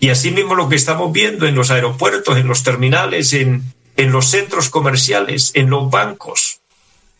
Y 0.02 0.10
asimismo 0.10 0.56
lo 0.56 0.68
que 0.68 0.74
estamos 0.74 1.12
viendo 1.12 1.46
en 1.46 1.54
los 1.54 1.70
aeropuertos, 1.70 2.36
en 2.36 2.48
los 2.48 2.64
terminales, 2.64 3.32
en, 3.34 3.62
en 3.96 4.10
los 4.10 4.26
centros 4.26 4.68
comerciales, 4.68 5.52
en 5.54 5.70
los 5.70 5.92
bancos, 5.92 6.58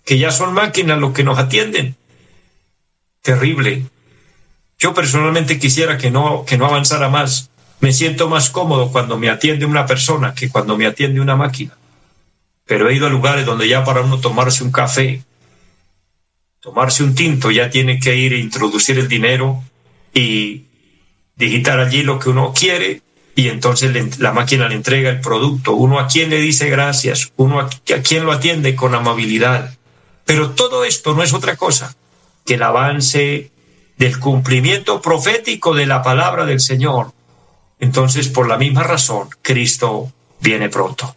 que 0.05 0.19
ya 0.19 0.33
son 0.33 0.53
máquinas 0.53 0.99
los 0.99 1.13
que 1.13 1.23
nos 1.23 1.39
atienden. 1.39 1.95
Terrible. 3.21 3.85
Yo 4.81 4.95
personalmente 4.95 5.61
quisiera 5.61 5.97
que 5.97 6.11
no, 6.11 6.45
que 6.45 6.59
no 6.59 6.67
avanzara 6.67 7.09
más. 7.09 7.51
Me 7.79 7.93
siento 7.93 8.29
más 8.29 8.51
cómodo 8.51 8.91
cuando 8.91 9.17
me 9.17 9.31
atiende 9.31 9.65
una 9.65 9.87
persona 9.87 10.35
que 10.35 10.49
cuando 10.49 10.77
me 10.77 10.87
atiende 10.87 11.21
una 11.21 11.37
máquina. 11.37 11.79
Pero 12.67 12.89
he 12.89 12.97
ido 12.97 13.07
a 13.07 13.11
lugares 13.11 13.47
donde 13.47 13.69
ya 13.69 13.85
para 13.85 14.01
uno 14.01 14.19
tomarse 14.19 14.65
un 14.65 14.73
café, 14.73 15.23
tomarse 16.59 17.05
un 17.05 17.15
tinto, 17.15 17.53
ya 17.53 17.71
tiene 17.71 18.01
que 18.01 18.17
ir 18.17 18.33
a 18.33 18.39
introducir 18.39 18.99
el 18.99 19.07
dinero 19.07 19.63
y 20.13 20.65
digitar 21.43 21.81
allí 21.81 22.03
lo 22.03 22.19
que 22.19 22.31
uno 22.31 22.53
quiere 22.55 23.03
y 23.35 23.49
entonces 23.49 24.19
la 24.19 24.33
máquina 24.33 24.69
le 24.69 24.75
entrega 24.75 25.11
el 25.11 25.21
producto. 25.21 25.73
Uno 25.73 25.99
a 25.99 26.07
quien 26.07 26.31
le 26.31 26.41
dice 26.41 26.69
gracias, 26.69 27.33
uno 27.37 27.61
a, 27.61 27.65
a 27.65 28.03
quien 28.03 28.25
lo 28.25 28.33
atiende 28.33 28.77
con 28.77 28.95
amabilidad. 28.95 29.77
Pero 30.25 30.51
todo 30.51 30.85
esto 30.85 31.15
no 31.15 31.23
es 31.23 31.33
otra 31.33 31.57
cosa 31.57 31.97
que 32.45 32.55
el 32.55 32.63
avance 32.63 33.51
del 33.97 34.19
cumplimiento 34.19 35.01
profético 35.01 35.75
de 35.75 35.87
la 35.87 36.03
palabra 36.03 36.45
del 36.45 36.61
Señor. 36.61 37.13
Entonces, 37.81 38.29
por 38.29 38.49
la 38.49 38.59
misma 38.59 38.83
razón, 38.83 39.29
Cristo 39.41 40.13
viene 40.41 40.69
pronto. 40.69 41.17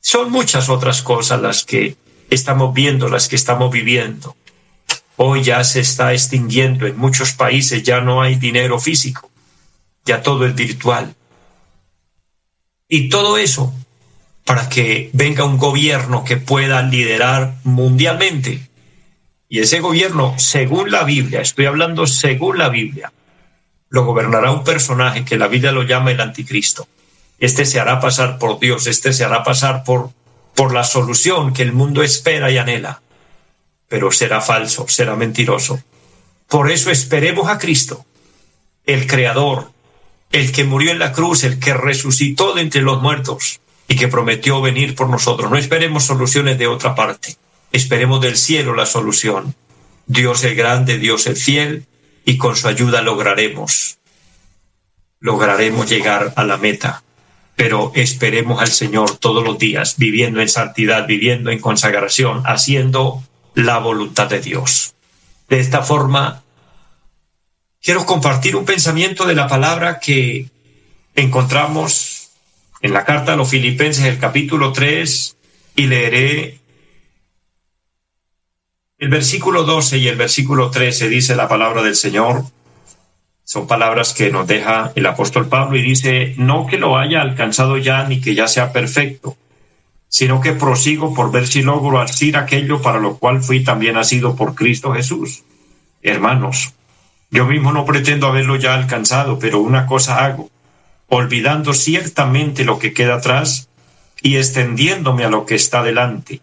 Son 0.00 0.30
muchas 0.30 0.68
otras 0.68 1.02
cosas 1.02 1.40
las 1.40 1.64
que 1.64 1.96
estamos 2.30 2.72
viendo, 2.72 3.08
las 3.08 3.28
que 3.28 3.36
estamos 3.36 3.70
viviendo. 3.70 4.36
Hoy 5.16 5.42
ya 5.42 5.62
se 5.64 5.80
está 5.80 6.12
extinguiendo 6.12 6.86
en 6.86 6.96
muchos 6.96 7.32
países, 7.32 7.82
ya 7.82 8.00
no 8.00 8.22
hay 8.22 8.36
dinero 8.36 8.78
físico 8.78 9.31
ya 10.04 10.22
todo 10.22 10.46
es 10.46 10.54
virtual. 10.54 11.14
Y 12.88 13.08
todo 13.08 13.38
eso 13.38 13.72
para 14.44 14.68
que 14.68 15.10
venga 15.12 15.44
un 15.44 15.58
gobierno 15.58 16.24
que 16.24 16.36
pueda 16.36 16.82
liderar 16.82 17.54
mundialmente. 17.64 18.68
Y 19.48 19.60
ese 19.60 19.80
gobierno, 19.80 20.34
según 20.38 20.90
la 20.90 21.04
Biblia, 21.04 21.40
estoy 21.40 21.66
hablando 21.66 22.06
según 22.06 22.58
la 22.58 22.68
Biblia, 22.68 23.12
lo 23.88 24.04
gobernará 24.04 24.50
un 24.50 24.64
personaje 24.64 25.24
que 25.24 25.36
la 25.36 25.48
Biblia 25.48 25.72
lo 25.72 25.82
llama 25.82 26.10
el 26.10 26.20
anticristo. 26.20 26.88
Este 27.38 27.64
se 27.64 27.78
hará 27.78 28.00
pasar 28.00 28.38
por 28.38 28.58
Dios, 28.58 28.86
este 28.86 29.12
se 29.12 29.24
hará 29.24 29.42
pasar 29.42 29.84
por, 29.84 30.10
por 30.54 30.72
la 30.72 30.84
solución 30.84 31.52
que 31.52 31.62
el 31.62 31.72
mundo 31.72 32.02
espera 32.02 32.50
y 32.50 32.58
anhela. 32.58 33.02
Pero 33.88 34.10
será 34.10 34.40
falso, 34.40 34.86
será 34.88 35.16
mentiroso. 35.16 35.82
Por 36.48 36.70
eso 36.70 36.90
esperemos 36.90 37.48
a 37.48 37.58
Cristo, 37.58 38.06
el 38.86 39.06
Creador, 39.06 39.71
el 40.32 40.50
que 40.50 40.64
murió 40.64 40.90
en 40.90 40.98
la 40.98 41.12
cruz, 41.12 41.44
el 41.44 41.58
que 41.58 41.74
resucitó 41.74 42.54
de 42.54 42.62
entre 42.62 42.82
los 42.82 43.00
muertos 43.00 43.60
y 43.86 43.96
que 43.96 44.08
prometió 44.08 44.60
venir 44.62 44.94
por 44.94 45.08
nosotros. 45.08 45.50
No 45.50 45.56
esperemos 45.56 46.04
soluciones 46.04 46.58
de 46.58 46.66
otra 46.66 46.94
parte, 46.94 47.36
esperemos 47.70 48.20
del 48.22 48.36
cielo 48.36 48.74
la 48.74 48.86
solución. 48.86 49.54
Dios 50.06 50.42
es 50.44 50.56
grande, 50.56 50.98
Dios 50.98 51.26
es 51.26 51.42
fiel 51.42 51.86
y 52.24 52.38
con 52.38 52.56
su 52.56 52.68
ayuda 52.68 53.02
lograremos, 53.02 53.98
lograremos 55.20 55.88
llegar 55.88 56.32
a 56.36 56.44
la 56.44 56.56
meta. 56.56 57.02
Pero 57.54 57.92
esperemos 57.94 58.62
al 58.62 58.68
Señor 58.68 59.18
todos 59.18 59.44
los 59.44 59.58
días, 59.58 59.96
viviendo 59.98 60.40
en 60.40 60.48
santidad, 60.48 61.06
viviendo 61.06 61.50
en 61.50 61.60
consagración, 61.60 62.42
haciendo 62.46 63.22
la 63.54 63.78
voluntad 63.78 64.28
de 64.28 64.40
Dios. 64.40 64.94
De 65.50 65.60
esta 65.60 65.82
forma 65.82 66.42
quiero 67.82 68.06
compartir 68.06 68.56
un 68.56 68.64
pensamiento 68.64 69.26
de 69.26 69.34
la 69.34 69.48
palabra 69.48 69.98
que 69.98 70.48
encontramos 71.14 72.30
en 72.80 72.92
la 72.92 73.04
carta 73.04 73.32
a 73.32 73.36
los 73.36 73.48
filipenses, 73.48 74.04
el 74.04 74.18
capítulo 74.18 74.72
3, 74.72 75.36
y 75.76 75.86
leeré 75.86 76.58
el 78.98 79.08
versículo 79.08 79.64
12 79.64 79.98
y 79.98 80.08
el 80.08 80.16
versículo 80.16 80.70
13, 80.70 81.08
dice 81.08 81.34
la 81.34 81.48
palabra 81.48 81.82
del 81.82 81.96
Señor. 81.96 82.44
Son 83.44 83.66
palabras 83.66 84.14
que 84.14 84.30
nos 84.30 84.46
deja 84.46 84.92
el 84.94 85.04
apóstol 85.06 85.48
Pablo 85.48 85.76
y 85.76 85.82
dice, 85.82 86.34
no 86.38 86.66
que 86.66 86.78
lo 86.78 86.96
haya 86.96 87.20
alcanzado 87.20 87.76
ya 87.78 88.04
ni 88.04 88.20
que 88.20 88.34
ya 88.36 88.46
sea 88.46 88.72
perfecto, 88.72 89.36
sino 90.08 90.40
que 90.40 90.52
prosigo 90.52 91.12
por 91.12 91.32
ver 91.32 91.48
si 91.48 91.62
logro 91.62 92.00
hacer 92.00 92.36
aquello 92.36 92.80
para 92.80 93.00
lo 93.00 93.18
cual 93.18 93.42
fui 93.42 93.64
también 93.64 93.94
nacido 93.94 94.36
por 94.36 94.54
Cristo 94.54 94.92
Jesús. 94.92 95.42
Hermanos, 96.00 96.72
yo 97.32 97.46
mismo 97.46 97.72
no 97.72 97.86
pretendo 97.86 98.26
haberlo 98.26 98.56
ya 98.56 98.74
alcanzado, 98.74 99.38
pero 99.38 99.58
una 99.60 99.86
cosa 99.86 100.24
hago, 100.24 100.50
olvidando 101.08 101.72
ciertamente 101.72 102.64
lo 102.64 102.78
que 102.78 102.92
queda 102.92 103.16
atrás 103.16 103.70
y 104.20 104.36
extendiéndome 104.36 105.24
a 105.24 105.30
lo 105.30 105.46
que 105.46 105.54
está 105.54 105.82
delante. 105.82 106.40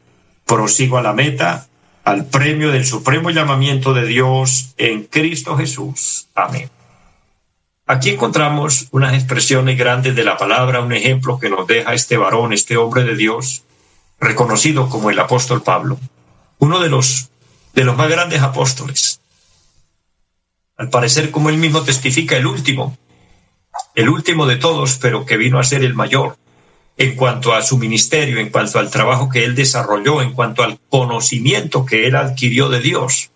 Prosigo 0.48 0.98
a 0.98 1.04
la 1.04 1.14
meta, 1.14 1.68
al 2.04 2.26
premio 2.26 2.72
del 2.72 2.86
supremo 2.86 3.30
llamamiento 3.30 3.94
de 3.94 4.08
Dios 4.08 4.74
en 4.78 5.04
Cristo 5.04 5.56
Jesús. 5.56 6.28
Amén. 6.34 6.72
Aquí 7.86 8.10
encontramos 8.10 8.88
unas 8.90 9.14
expresiones 9.14 9.78
grandes 9.78 10.16
de 10.16 10.24
la 10.24 10.38
palabra, 10.38 10.82
un 10.82 10.94
ejemplo 10.94 11.40
que 11.40 11.52
nos 11.52 11.68
deja 11.68 11.94
este 11.94 12.18
varón, 12.18 12.52
este 12.52 12.78
hombre 12.78 13.04
de 13.04 13.16
Dios, 13.16 13.64
reconocido 14.20 14.90
como 14.90 15.12
el 15.12 15.20
apóstol 15.20 15.62
Pablo, 15.62 16.00
uno 16.58 16.80
de 16.80 16.90
los 16.90 17.30
de 17.76 17.84
los 17.84 17.96
más 17.96 18.10
grandes 18.10 18.42
apóstoles, 18.42 19.22
al 20.80 20.90
parecer 20.90 21.30
como 21.30 21.50
él 21.50 21.58
mismo 21.58 21.84
testifica, 21.84 22.38
el 22.38 22.48
último, 22.48 22.98
el 23.96 24.08
último 24.08 24.46
de 24.46 24.56
todos, 24.56 24.96
pero 24.96 25.26
que 25.26 25.36
vino 25.36 25.60
a 25.60 25.64
ser 25.66 25.84
el 25.84 25.94
mayor, 25.94 26.38
en 26.96 27.18
cuanto 27.18 27.54
a 27.54 27.62
su 27.62 27.78
ministerio, 27.78 28.40
en 28.40 28.50
cuanto 28.50 28.80
al 28.80 28.90
trabajo 28.90 29.28
que 29.28 29.44
él 29.44 29.56
desarrolló, 29.56 30.22
en 30.22 30.32
cuanto 30.32 30.64
al 30.64 30.80
conocimiento 30.88 31.86
que 31.86 32.08
él 32.08 32.16
adquirió 32.16 32.70
de 32.70 32.80
Dios. 32.80 33.30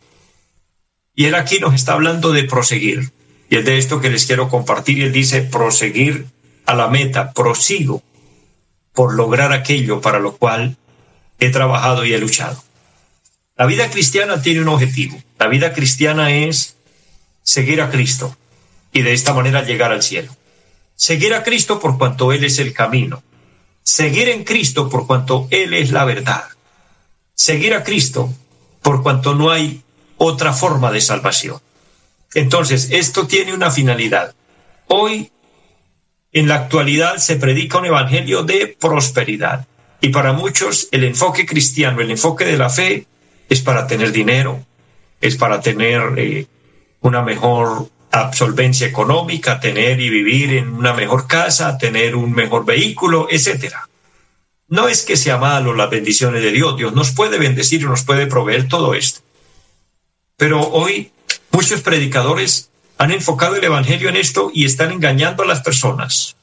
Y 1.14 1.26
él 1.26 1.36
aquí 1.36 1.60
nos 1.60 1.74
está 1.74 1.94
hablando 1.94 2.32
de 2.32 2.46
proseguir. 2.46 3.12
Y 3.50 3.58
es 3.58 3.66
de 3.66 3.78
esto 3.78 4.00
que 4.00 4.10
les 4.10 4.26
quiero 4.26 4.48
compartir. 4.48 5.04
Él 5.04 5.12
dice, 5.12 5.42
proseguir 5.42 6.28
a 6.66 6.76
la 6.76 6.88
meta, 6.88 7.34
prosigo 7.34 8.02
por 8.94 9.16
lograr 9.16 9.52
aquello 9.52 10.00
para 10.00 10.20
lo 10.20 10.38
cual 10.38 10.78
he 11.40 11.50
trabajado 11.50 12.06
y 12.06 12.14
he 12.14 12.20
luchado. 12.20 12.64
La 13.58 13.66
vida 13.66 13.90
cristiana 13.90 14.42
tiene 14.42 14.62
un 14.62 14.70
objetivo. 14.70 15.22
La 15.38 15.48
vida 15.48 15.74
cristiana 15.74 16.34
es 16.34 16.78
seguir 17.44 17.82
a 17.82 17.90
Cristo 17.90 18.36
y 18.92 19.02
de 19.02 19.14
esta 19.14 19.34
manera 19.34 19.64
llegar 19.64 19.92
al 19.92 20.02
cielo. 20.02 20.36
Seguir 20.96 21.34
a 21.34 21.44
Cristo 21.44 21.80
por 21.80 21.98
cuanto 21.98 22.32
Él 22.32 22.44
es 22.44 22.60
el 22.60 22.74
camino, 22.74 23.24
Seguir 23.84 24.30
en 24.30 24.46
Cristo 24.46 24.90
por 24.90 25.06
cuanto 25.06 25.48
Él 25.52 25.74
es 25.74 25.92
la 25.92 26.06
verdad. 26.06 26.46
Seguir 27.36 27.74
a 27.74 27.84
Cristo 27.84 28.34
por 28.82 29.04
cuanto 29.04 29.36
no 29.36 29.52
hay 29.52 29.82
otra 30.18 30.54
forma 30.54 30.90
de 30.92 31.02
salvación. 31.02 31.60
Entonces, 32.34 32.90
esto 32.92 33.28
tiene 33.28 33.54
una 33.54 33.72
finalidad. 33.72 34.34
Hoy, 34.88 35.32
en 36.32 36.48
la 36.48 36.56
actualidad, 36.56 37.18
se 37.18 37.36
predica 37.36 37.78
un 37.78 37.88
evangelio 37.88 38.44
de 38.44 38.68
prosperidad. 38.80 39.68
Y 40.00 40.10
para 40.10 40.32
muchos, 40.32 40.88
el 40.92 41.04
enfoque 41.04 41.46
cristiano, 41.46 42.00
el 42.00 42.12
enfoque 42.12 42.46
de 42.46 42.58
la 42.58 42.70
fe, 42.70 43.06
es 43.50 43.62
para 43.62 43.86
tener 43.86 44.14
dinero, 44.14 44.66
es 45.20 45.36
para 45.36 45.60
tener 45.60 46.02
eh, 46.18 46.48
una 47.04 47.22
mejor 47.22 47.90
absolvencia 48.12 48.88
económica, 48.88 49.60
tener 49.60 50.00
y 50.00 50.10
vivir 50.10 50.54
en 50.54 50.70
una 50.70 50.94
mejor 50.94 51.28
casa, 51.28 51.78
tener 51.78 52.16
un 52.16 52.32
mejor 52.32 52.66
vehículo, 52.66 53.28
etcétera. 53.30 53.88
No 54.70 54.88
es 54.88 55.04
que 55.04 55.18
sea 55.18 55.38
malo 55.38 55.74
las 55.74 55.90
bendiciones 55.90 56.42
de 56.42 56.52
Dios, 56.52 56.78
Dios 56.78 56.94
nos 56.94 57.12
puede 57.12 57.38
bendecir 57.38 57.82
y 57.82 57.86
nos 57.86 58.04
puede 58.04 58.28
proveer 58.28 58.68
todo 58.68 58.94
esto. 58.94 59.22
Pero 60.38 60.62
hoy 60.62 61.12
muchos 61.52 61.82
predicadores 61.82 62.70
han 62.98 63.12
enfocado 63.12 63.56
el 63.56 63.64
Evangelio 63.64 64.10
en 64.10 64.16
esto 64.16 64.50
y 64.54 64.66
están 64.66 64.92
engañando 64.92 65.44
a 65.44 65.48
las 65.48 65.62
personas, 65.62 66.36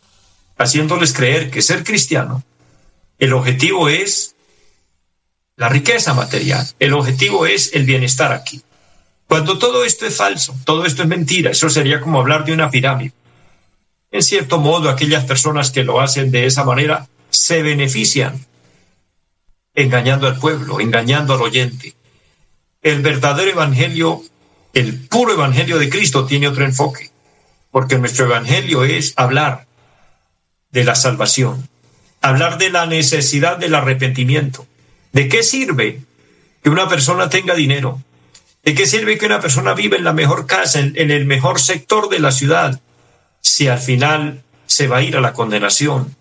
haciéndoles 0.59 1.13
creer 1.13 1.51
que 1.51 1.63
ser 1.63 1.85
cristiano, 1.85 2.45
el 3.19 3.33
objetivo 3.33 3.89
es 3.89 4.35
la 5.57 5.69
riqueza 5.69 6.15
material, 6.15 6.67
el 6.79 6.93
objetivo 6.95 7.47
es 7.47 7.73
el 7.75 7.85
bienestar 7.85 8.33
aquí. 8.33 8.63
Cuando 9.31 9.59
todo 9.59 9.85
esto 9.85 10.07
es 10.07 10.17
falso, 10.17 10.57
todo 10.65 10.85
esto 10.85 11.03
es 11.03 11.09
mentira, 11.09 11.53
eso 11.53 11.71
sería 11.71 12.01
como 12.01 12.19
hablar 12.19 12.45
de 12.45 12.53
una 12.53 12.69
pirámide. 12.69 13.13
En 14.11 14.25
cierto 14.25 14.59
modo, 14.59 14.91
aquellas 14.91 15.25
personas 15.25 15.71
que 15.71 15.85
lo 15.85 16.01
hacen 16.01 16.33
de 16.33 16.47
esa 16.47 16.65
manera 16.65 17.07
se 17.29 17.63
benefician 17.63 18.45
engañando 19.73 20.27
al 20.27 20.37
pueblo, 20.41 20.81
engañando 20.81 21.35
al 21.35 21.43
oyente. 21.43 21.95
El 22.83 23.03
verdadero 23.03 23.49
evangelio, 23.49 24.21
el 24.75 24.99
puro 25.07 25.35
evangelio 25.35 25.79
de 25.79 25.89
Cristo 25.89 26.27
tiene 26.27 26.49
otro 26.49 26.65
enfoque, 26.65 27.13
porque 27.71 27.99
nuestro 27.99 28.25
evangelio 28.25 28.83
es 28.83 29.15
hablar 29.15 29.69
de 30.73 30.83
la 30.83 30.97
salvación, 30.97 31.69
hablar 32.21 32.59
de 32.59 32.71
la 32.71 32.87
necesidad 32.87 33.59
del 33.59 33.77
arrepentimiento. 33.77 34.67
¿De 35.13 35.29
qué 35.29 35.45
sirve 35.45 36.03
que 36.65 36.69
una 36.69 36.89
persona 36.89 37.29
tenga 37.29 37.55
dinero, 37.55 38.03
¿De 38.63 38.75
qué 38.75 38.87
sirve 38.87 39.17
que 39.17 39.27
una 39.27 39.41
persona 39.41 39.73
viva 39.73 39.97
en 39.97 40.05
la 40.05 40.13
mejor 40.13 40.47
casa, 40.47 40.81
en, 40.81 41.11
el 41.11 41.25
mejor 41.25 41.61
sector 41.61 42.11
de 42.11 42.19
la 42.19 42.31
ciudad, 42.31 42.79
si 43.41 43.69
al 43.69 43.79
final 43.79 44.43
se 44.67 44.87
va 44.87 44.99
a 44.99 45.03
ir 45.03 45.17
a 45.17 45.23
la 45.23 45.33
condenación? 45.33 46.15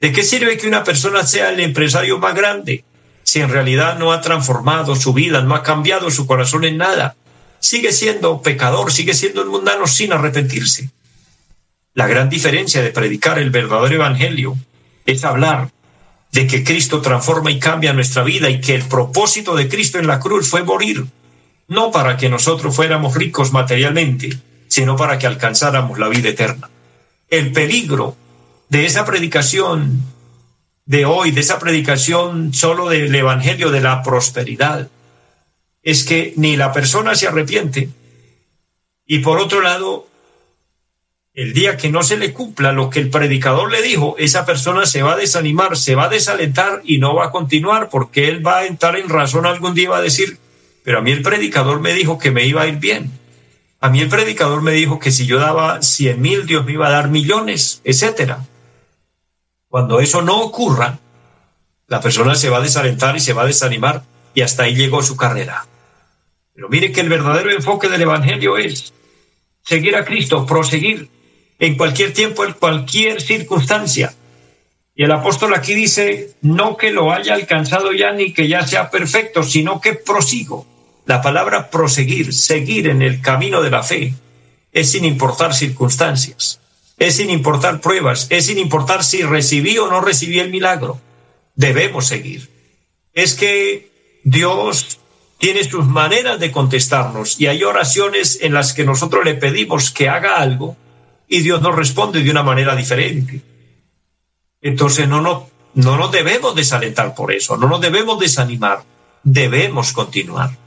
¿De 0.00 0.10
qué 0.10 0.24
sirve 0.24 0.58
que 0.58 0.66
una 0.66 0.82
persona 0.82 1.24
sea 1.24 1.50
el 1.50 1.60
empresario 1.60 2.18
más 2.18 2.34
grande 2.34 2.84
si 3.22 3.40
en 3.40 3.50
realidad 3.50 3.98
no 3.98 4.10
ha 4.10 4.20
transformado 4.20 4.96
su 4.96 5.12
vida, 5.12 5.42
no 5.42 5.54
ha 5.54 5.62
cambiado 5.62 6.10
su 6.10 6.26
corazón 6.26 6.64
en 6.64 6.78
nada? 6.78 7.14
Sigue 7.60 7.92
siendo 7.92 8.42
pecador, 8.42 8.90
sigue 8.90 9.14
siendo 9.14 9.42
un 9.42 9.48
mundano 9.48 9.86
sin 9.86 10.12
arrepentirse. 10.12 10.90
La 11.94 12.08
gran 12.08 12.28
diferencia 12.28 12.82
de 12.82 12.90
predicar 12.90 13.38
el 13.38 13.50
verdadero 13.50 13.94
evangelio 13.94 14.56
es 15.06 15.22
hablar 15.22 15.70
de 16.32 16.48
que 16.48 16.64
Cristo 16.64 17.00
transforma 17.00 17.52
y 17.52 17.60
cambia 17.60 17.92
nuestra 17.92 18.24
vida 18.24 18.50
y 18.50 18.60
que 18.60 18.74
el 18.74 18.82
propósito 18.82 19.54
de 19.54 19.68
Cristo 19.68 20.00
en 20.00 20.08
la 20.08 20.18
cruz 20.18 20.48
fue 20.48 20.64
morir 20.64 21.06
no 21.68 21.90
para 21.90 22.16
que 22.16 22.28
nosotros 22.28 22.74
fuéramos 22.74 23.14
ricos 23.14 23.52
materialmente, 23.52 24.38
sino 24.68 24.96
para 24.96 25.18
que 25.18 25.26
alcanzáramos 25.26 25.98
la 25.98 26.08
vida 26.08 26.28
eterna. 26.28 26.70
El 27.28 27.52
peligro 27.52 28.16
de 28.68 28.86
esa 28.86 29.04
predicación 29.04 30.02
de 30.84 31.04
hoy, 31.04 31.30
de 31.30 31.40
esa 31.40 31.58
predicación 31.58 32.52
solo 32.52 32.88
del 32.88 33.14
Evangelio 33.14 33.70
de 33.70 33.80
la 33.80 34.02
prosperidad, 34.02 34.88
es 35.82 36.04
que 36.04 36.32
ni 36.36 36.56
la 36.56 36.72
persona 36.72 37.14
se 37.14 37.28
arrepiente 37.28 37.88
y 39.06 39.18
por 39.18 39.38
otro 39.38 39.60
lado, 39.60 40.08
el 41.34 41.52
día 41.52 41.76
que 41.76 41.90
no 41.90 42.02
se 42.02 42.16
le 42.16 42.32
cumpla 42.32 42.72
lo 42.72 42.88
que 42.88 43.00
el 43.00 43.10
predicador 43.10 43.70
le 43.70 43.82
dijo, 43.82 44.16
esa 44.18 44.46
persona 44.46 44.86
se 44.86 45.02
va 45.02 45.12
a 45.12 45.16
desanimar, 45.16 45.76
se 45.76 45.94
va 45.94 46.04
a 46.04 46.08
desalentar 46.08 46.80
y 46.84 46.98
no 46.98 47.14
va 47.14 47.26
a 47.26 47.30
continuar 47.30 47.88
porque 47.90 48.28
él 48.28 48.46
va 48.46 48.58
a 48.58 48.66
entrar 48.66 48.96
en 48.96 49.08
razón 49.08 49.44
algún 49.44 49.74
día 49.74 49.84
y 49.84 49.88
va 49.88 49.98
a 49.98 50.02
decir, 50.02 50.38
pero 50.84 50.98
a 50.98 51.00
mí 51.02 51.12
el 51.12 51.22
predicador 51.22 51.80
me 51.80 51.92
dijo 51.92 52.18
que 52.18 52.30
me 52.30 52.44
iba 52.44 52.62
a 52.62 52.66
ir 52.66 52.76
bien. 52.76 53.10
A 53.80 53.88
mí 53.88 54.00
el 54.00 54.08
predicador 54.08 54.62
me 54.62 54.72
dijo 54.72 54.98
que 54.98 55.10
si 55.10 55.26
yo 55.26 55.38
daba 55.38 55.82
cien 55.82 56.20
mil, 56.20 56.46
Dios 56.46 56.64
me 56.64 56.72
iba 56.72 56.88
a 56.88 56.92
dar 56.92 57.08
millones, 57.08 57.80
etcétera. 57.84 58.46
Cuando 59.68 60.00
eso 60.00 60.22
no 60.22 60.40
ocurra, 60.40 60.98
la 61.88 62.00
persona 62.00 62.34
se 62.34 62.48
va 62.48 62.58
a 62.58 62.62
desalentar 62.62 63.16
y 63.16 63.20
se 63.20 63.32
va 63.32 63.42
a 63.42 63.46
desanimar 63.46 64.02
y 64.34 64.42
hasta 64.42 64.64
ahí 64.64 64.74
llegó 64.74 65.02
su 65.02 65.16
carrera. 65.16 65.66
Pero 66.54 66.68
mire 66.68 66.92
que 66.92 67.00
el 67.00 67.08
verdadero 67.08 67.50
enfoque 67.50 67.88
del 67.88 68.02
Evangelio 68.02 68.56
es 68.56 68.92
seguir 69.62 69.96
a 69.96 70.04
Cristo, 70.04 70.46
proseguir 70.46 71.08
en 71.58 71.76
cualquier 71.76 72.12
tiempo, 72.12 72.44
en 72.44 72.52
cualquier 72.52 73.20
circunstancia. 73.20 74.14
Y 74.94 75.04
el 75.04 75.12
apóstol 75.12 75.54
aquí 75.54 75.74
dice, 75.74 76.34
no 76.42 76.76
que 76.76 76.90
lo 76.90 77.12
haya 77.12 77.34
alcanzado 77.34 77.92
ya 77.92 78.12
ni 78.12 78.34
que 78.34 78.48
ya 78.48 78.66
sea 78.66 78.90
perfecto, 78.90 79.42
sino 79.42 79.80
que 79.80 79.94
prosigo. 79.94 80.66
La 81.04 81.20
palabra 81.20 81.70
proseguir, 81.70 82.32
seguir 82.32 82.88
en 82.88 83.02
el 83.02 83.20
camino 83.20 83.60
de 83.60 83.70
la 83.70 83.82
fe, 83.82 84.14
es 84.72 84.92
sin 84.92 85.04
importar 85.04 85.52
circunstancias, 85.52 86.60
es 86.96 87.16
sin 87.16 87.28
importar 87.30 87.80
pruebas, 87.80 88.28
es 88.30 88.46
sin 88.46 88.58
importar 88.58 89.02
si 89.02 89.22
recibí 89.22 89.78
o 89.78 89.88
no 89.88 90.00
recibí 90.00 90.38
el 90.38 90.50
milagro. 90.50 91.00
Debemos 91.56 92.06
seguir. 92.06 92.48
Es 93.12 93.34
que 93.34 94.20
Dios 94.24 94.98
tiene 95.38 95.64
sus 95.64 95.84
maneras 95.84 96.38
de 96.38 96.52
contestarnos 96.52 97.40
y 97.40 97.48
hay 97.48 97.64
oraciones 97.64 98.38
en 98.40 98.54
las 98.54 98.72
que 98.72 98.84
nosotros 98.84 99.24
le 99.24 99.34
pedimos 99.34 99.90
que 99.90 100.08
haga 100.08 100.36
algo 100.36 100.76
y 101.28 101.40
Dios 101.40 101.60
nos 101.60 101.74
responde 101.74 102.22
de 102.22 102.30
una 102.30 102.44
manera 102.44 102.76
diferente. 102.76 103.42
Entonces 104.60 105.08
no, 105.08 105.20
no, 105.20 105.50
no 105.74 105.96
nos 105.96 106.12
debemos 106.12 106.54
desalentar 106.54 107.16
por 107.16 107.32
eso, 107.32 107.56
no 107.56 107.66
nos 107.66 107.80
debemos 107.80 108.20
desanimar, 108.20 108.84
debemos 109.24 109.92
continuar 109.92 110.61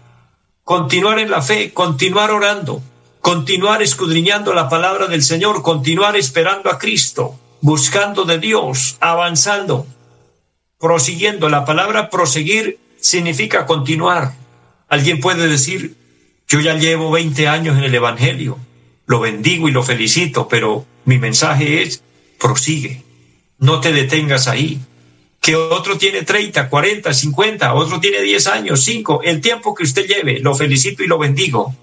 continuar 0.65 1.19
en 1.19 1.29
la 1.29 1.43
fe, 1.43 1.71
continuar 1.73 2.31
orando, 2.31 2.81
continuar 3.21 3.83
escudriñando 3.83 4.53
la 4.55 4.67
palabra 4.67 5.05
del 5.05 5.21
Señor, 5.21 5.61
continuar 5.61 6.17
esperando 6.17 6.71
a 6.71 6.79
Cristo, 6.79 7.39
buscando 7.61 8.25
de 8.25 8.39
Dios, 8.39 8.97
avanzando, 8.99 9.85
prosiguiendo. 10.79 11.49
La 11.49 11.65
palabra 11.65 12.09
proseguir 12.09 12.79
significa 12.99 13.67
continuar. 13.67 14.33
Alguien 14.89 15.19
puede 15.19 15.47
decir, 15.47 15.95
yo 16.47 16.59
ya 16.59 16.73
llevo 16.73 17.11
20 17.11 17.47
años 17.47 17.77
en 17.77 17.83
el 17.83 17.93
Evangelio, 17.93 18.57
lo 19.05 19.19
bendigo 19.19 19.69
y 19.69 19.71
lo 19.71 19.83
felicito, 19.83 20.47
pero 20.47 20.83
mi 21.05 21.19
mensaje 21.19 21.83
es, 21.83 22.01
prosigue, 22.39 23.03
no 23.59 23.81
te 23.81 23.91
detengas 23.91 24.47
ahí, 24.47 24.79
que 25.45 25.55
otro 25.55 25.95
tiene 25.95 26.23
30, 26.23 26.69
40, 26.69 27.13
50, 27.13 27.75
otro 27.75 27.99
tiene 27.99 28.19
10 28.19 28.47
años, 28.47 28.83
5, 28.83 29.21
el 29.23 29.41
tiempo 29.41 29.75
que 29.75 29.83
usted 29.83 30.07
lleve, 30.07 30.39
lo 30.39 30.55
felicito 30.55 31.03
y 31.03 31.07
lo 31.07 31.19
bendigo. 31.19 31.75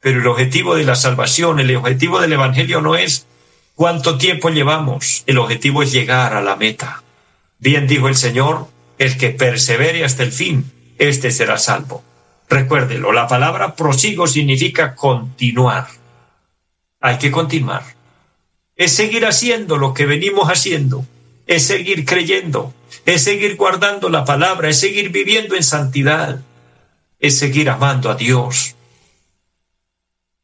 Pero 0.00 0.18
el 0.18 0.26
objetivo 0.26 0.74
de 0.74 0.82
la 0.82 0.96
salvación, 0.96 1.60
el 1.60 1.76
objetivo 1.76 2.18
del 2.18 2.32
Evangelio 2.32 2.80
no 2.80 2.96
es 2.96 3.28
cuánto 3.76 4.18
tiempo 4.18 4.50
llevamos, 4.50 5.22
el 5.28 5.38
objetivo 5.38 5.84
es 5.84 5.92
llegar 5.92 6.34
a 6.34 6.42
la 6.42 6.56
meta. 6.56 7.04
Bien 7.60 7.86
dijo 7.86 8.08
el 8.08 8.16
Señor, 8.16 8.66
el 8.98 9.16
que 9.16 9.30
persevere 9.30 10.04
hasta 10.04 10.24
el 10.24 10.32
fin, 10.32 10.72
este 10.98 11.30
será 11.30 11.58
salvo. 11.58 12.02
Recuérdelo, 12.48 13.12
la 13.12 13.28
palabra 13.28 13.76
prosigo 13.76 14.26
significa 14.26 14.96
continuar. 14.96 15.86
Hay 17.00 17.18
que 17.18 17.30
continuar. 17.30 17.84
Es 18.74 18.90
seguir 18.96 19.26
haciendo 19.26 19.76
lo 19.76 19.94
que 19.94 20.06
venimos 20.06 20.48
haciendo 20.48 21.06
es 21.46 21.66
seguir 21.66 22.04
creyendo, 22.04 22.74
es 23.04 23.22
seguir 23.22 23.56
guardando 23.56 24.08
la 24.08 24.24
palabra, 24.24 24.68
es 24.68 24.80
seguir 24.80 25.10
viviendo 25.10 25.54
en 25.54 25.62
santidad, 25.62 26.40
es 27.20 27.38
seguir 27.38 27.70
amando 27.70 28.10
a 28.10 28.16
Dios, 28.16 28.74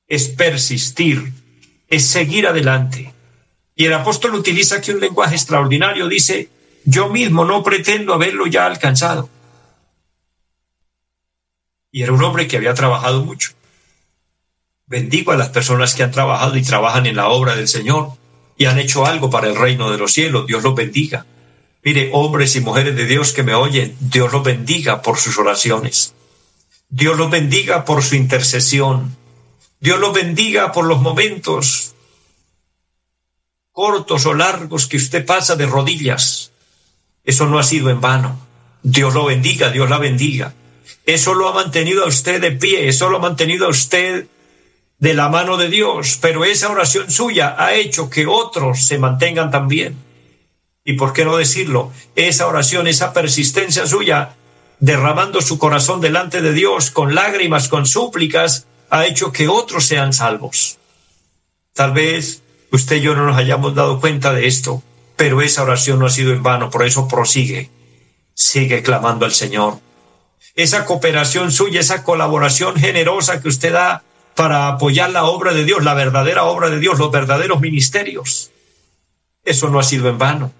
es 0.06 0.28
persistir, 0.28 1.32
es 1.88 2.06
seguir 2.06 2.46
adelante. 2.46 3.12
Y 3.74 3.86
el 3.86 3.94
apóstol 3.94 4.34
utiliza 4.34 4.76
aquí 4.76 4.92
un 4.92 5.00
lenguaje 5.00 5.34
extraordinario, 5.34 6.08
dice, 6.08 6.48
yo 6.84 7.08
mismo 7.08 7.44
no 7.44 7.62
pretendo 7.62 8.14
haberlo 8.14 8.46
ya 8.46 8.66
alcanzado. 8.66 9.28
Y 11.90 12.02
era 12.02 12.12
un 12.12 12.22
hombre 12.22 12.46
que 12.46 12.56
había 12.56 12.74
trabajado 12.74 13.24
mucho. 13.24 13.50
Bendigo 14.86 15.32
a 15.32 15.36
las 15.36 15.48
personas 15.48 15.94
que 15.94 16.02
han 16.02 16.10
trabajado 16.10 16.56
y 16.56 16.62
trabajan 16.62 17.06
en 17.06 17.16
la 17.16 17.28
obra 17.28 17.56
del 17.56 17.68
Señor 17.68 18.12
y 18.56 18.66
han 18.66 18.78
hecho 18.78 19.06
algo 19.06 19.30
para 19.30 19.48
el 19.48 19.56
reino 19.56 19.90
de 19.90 19.98
los 19.98 20.12
cielos. 20.12 20.46
Dios 20.46 20.62
los 20.62 20.74
bendiga. 20.74 21.26
Mire, 21.84 22.10
hombres 22.12 22.54
y 22.56 22.60
mujeres 22.60 22.94
de 22.94 23.06
Dios 23.06 23.32
que 23.32 23.42
me 23.42 23.54
oyen, 23.54 23.96
Dios 24.00 24.32
los 24.32 24.44
bendiga 24.44 25.02
por 25.02 25.18
sus 25.18 25.38
oraciones. 25.38 26.14
Dios 26.88 27.16
los 27.16 27.30
bendiga 27.30 27.84
por 27.84 28.02
su 28.02 28.14
intercesión. 28.14 29.16
Dios 29.80 29.98
los 29.98 30.12
bendiga 30.12 30.72
por 30.72 30.84
los 30.84 31.00
momentos 31.00 31.94
cortos 33.72 34.26
o 34.26 34.34
largos 34.34 34.86
que 34.86 34.98
usted 34.98 35.24
pasa 35.24 35.56
de 35.56 35.66
rodillas. 35.66 36.52
Eso 37.24 37.46
no 37.46 37.58
ha 37.58 37.62
sido 37.62 37.90
en 37.90 38.00
vano. 38.00 38.38
Dios 38.82 39.14
lo 39.14 39.24
bendiga, 39.24 39.70
Dios 39.70 39.88
la 39.88 39.98
bendiga. 39.98 40.54
Eso 41.06 41.34
lo 41.34 41.48
ha 41.48 41.54
mantenido 41.54 42.04
a 42.04 42.08
usted 42.08 42.40
de 42.40 42.52
pie, 42.52 42.88
eso 42.88 43.08
lo 43.08 43.16
ha 43.16 43.20
mantenido 43.20 43.66
a 43.66 43.70
usted 43.70 44.26
de 45.02 45.14
la 45.14 45.28
mano 45.28 45.56
de 45.56 45.68
Dios, 45.68 46.16
pero 46.22 46.44
esa 46.44 46.70
oración 46.70 47.10
suya 47.10 47.56
ha 47.58 47.74
hecho 47.74 48.08
que 48.08 48.28
otros 48.28 48.86
se 48.86 48.98
mantengan 48.98 49.50
también. 49.50 49.96
Y 50.84 50.92
por 50.92 51.12
qué 51.12 51.24
no 51.24 51.36
decirlo, 51.36 51.90
esa 52.14 52.46
oración, 52.46 52.86
esa 52.86 53.12
persistencia 53.12 53.84
suya, 53.84 54.36
derramando 54.78 55.40
su 55.40 55.58
corazón 55.58 56.00
delante 56.00 56.40
de 56.40 56.52
Dios 56.52 56.92
con 56.92 57.16
lágrimas, 57.16 57.66
con 57.66 57.84
súplicas, 57.84 58.68
ha 58.90 59.04
hecho 59.04 59.32
que 59.32 59.48
otros 59.48 59.86
sean 59.86 60.12
salvos. 60.12 60.78
Tal 61.74 61.90
vez 61.90 62.44
usted 62.70 62.96
y 62.98 63.00
yo 63.00 63.16
no 63.16 63.26
nos 63.26 63.36
hayamos 63.36 63.74
dado 63.74 64.00
cuenta 64.00 64.32
de 64.32 64.46
esto, 64.46 64.84
pero 65.16 65.42
esa 65.42 65.64
oración 65.64 65.98
no 65.98 66.06
ha 66.06 66.10
sido 66.10 66.32
en 66.32 66.44
vano, 66.44 66.70
por 66.70 66.86
eso 66.86 67.08
prosigue, 67.08 67.70
sigue 68.34 68.84
clamando 68.84 69.26
al 69.26 69.32
Señor. 69.32 69.80
Esa 70.54 70.84
cooperación 70.84 71.50
suya, 71.50 71.80
esa 71.80 72.04
colaboración 72.04 72.76
generosa 72.76 73.42
que 73.42 73.48
usted 73.48 73.72
da 73.72 74.04
para 74.34 74.68
apoyar 74.68 75.10
la 75.10 75.24
obra 75.24 75.52
de 75.52 75.64
Dios, 75.64 75.84
la 75.84 75.94
verdadera 75.94 76.44
obra 76.44 76.70
de 76.70 76.78
Dios, 76.78 76.98
los 76.98 77.10
verdaderos 77.10 77.60
ministerios. 77.60 78.50
Eso 79.44 79.68
no 79.68 79.78
ha 79.78 79.82
sido 79.82 80.08
en 80.08 80.18
vano. 80.18 80.52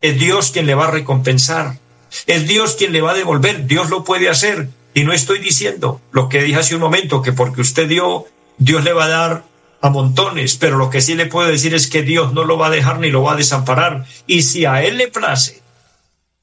Es 0.00 0.18
Dios 0.18 0.50
quien 0.50 0.66
le 0.66 0.74
va 0.74 0.88
a 0.88 0.90
recompensar. 0.90 1.78
Es 2.26 2.46
Dios 2.46 2.76
quien 2.76 2.92
le 2.92 3.00
va 3.00 3.12
a 3.12 3.14
devolver. 3.14 3.66
Dios 3.66 3.90
lo 3.90 4.04
puede 4.04 4.28
hacer. 4.28 4.68
Y 4.92 5.04
no 5.04 5.12
estoy 5.12 5.40
diciendo 5.40 6.00
lo 6.12 6.28
que 6.28 6.42
dije 6.42 6.60
hace 6.60 6.74
un 6.74 6.80
momento, 6.80 7.22
que 7.22 7.32
porque 7.32 7.62
usted 7.62 7.88
dio, 7.88 8.26
Dios 8.58 8.84
le 8.84 8.92
va 8.92 9.06
a 9.06 9.08
dar 9.08 9.44
a 9.80 9.90
montones, 9.90 10.56
pero 10.56 10.78
lo 10.78 10.88
que 10.88 11.00
sí 11.00 11.14
le 11.14 11.26
puedo 11.26 11.48
decir 11.48 11.74
es 11.74 11.88
que 11.88 12.02
Dios 12.02 12.32
no 12.32 12.44
lo 12.44 12.56
va 12.56 12.68
a 12.68 12.70
dejar 12.70 13.00
ni 13.00 13.10
lo 13.10 13.22
va 13.22 13.32
a 13.32 13.36
desamparar. 13.36 14.06
Y 14.26 14.42
si 14.42 14.64
a 14.64 14.82
Él 14.82 14.96
le 14.96 15.08
place, 15.08 15.60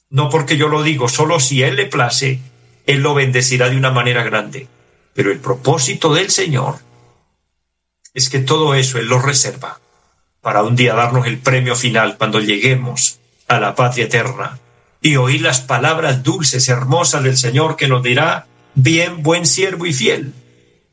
no 0.09 0.29
porque 0.29 0.57
yo 0.57 0.67
lo 0.67 0.83
digo, 0.83 1.07
solo 1.07 1.39
si 1.39 1.63
a 1.63 1.67
Él 1.67 1.77
le 1.77 1.85
place, 1.85 2.39
Él 2.85 2.99
lo 2.99 3.13
bendecirá 3.13 3.69
de 3.69 3.77
una 3.77 3.89
manera 3.89 4.23
grande. 4.23 4.67
Pero 5.13 5.31
el 5.31 5.39
propósito 5.39 6.13
del 6.13 6.31
Señor 6.31 6.79
es 8.13 8.29
que 8.29 8.39
todo 8.39 8.75
eso 8.75 8.97
Él 8.97 9.07
lo 9.07 9.19
reserva 9.19 9.79
para 10.41 10.63
un 10.63 10.75
día 10.75 10.95
darnos 10.95 11.27
el 11.27 11.37
premio 11.37 11.75
final 11.75 12.17
cuando 12.17 12.39
lleguemos 12.39 13.19
a 13.47 13.59
la 13.59 13.75
patria 13.75 14.05
eterna 14.05 14.59
y 15.01 15.15
oír 15.15 15.41
las 15.41 15.61
palabras 15.61 16.23
dulces, 16.23 16.67
hermosas 16.69 17.23
del 17.23 17.37
Señor 17.37 17.75
que 17.75 17.87
nos 17.87 18.03
dirá, 18.03 18.47
bien, 18.75 19.23
buen 19.23 19.45
siervo 19.45 19.85
y 19.85 19.93
fiel. 19.93 20.33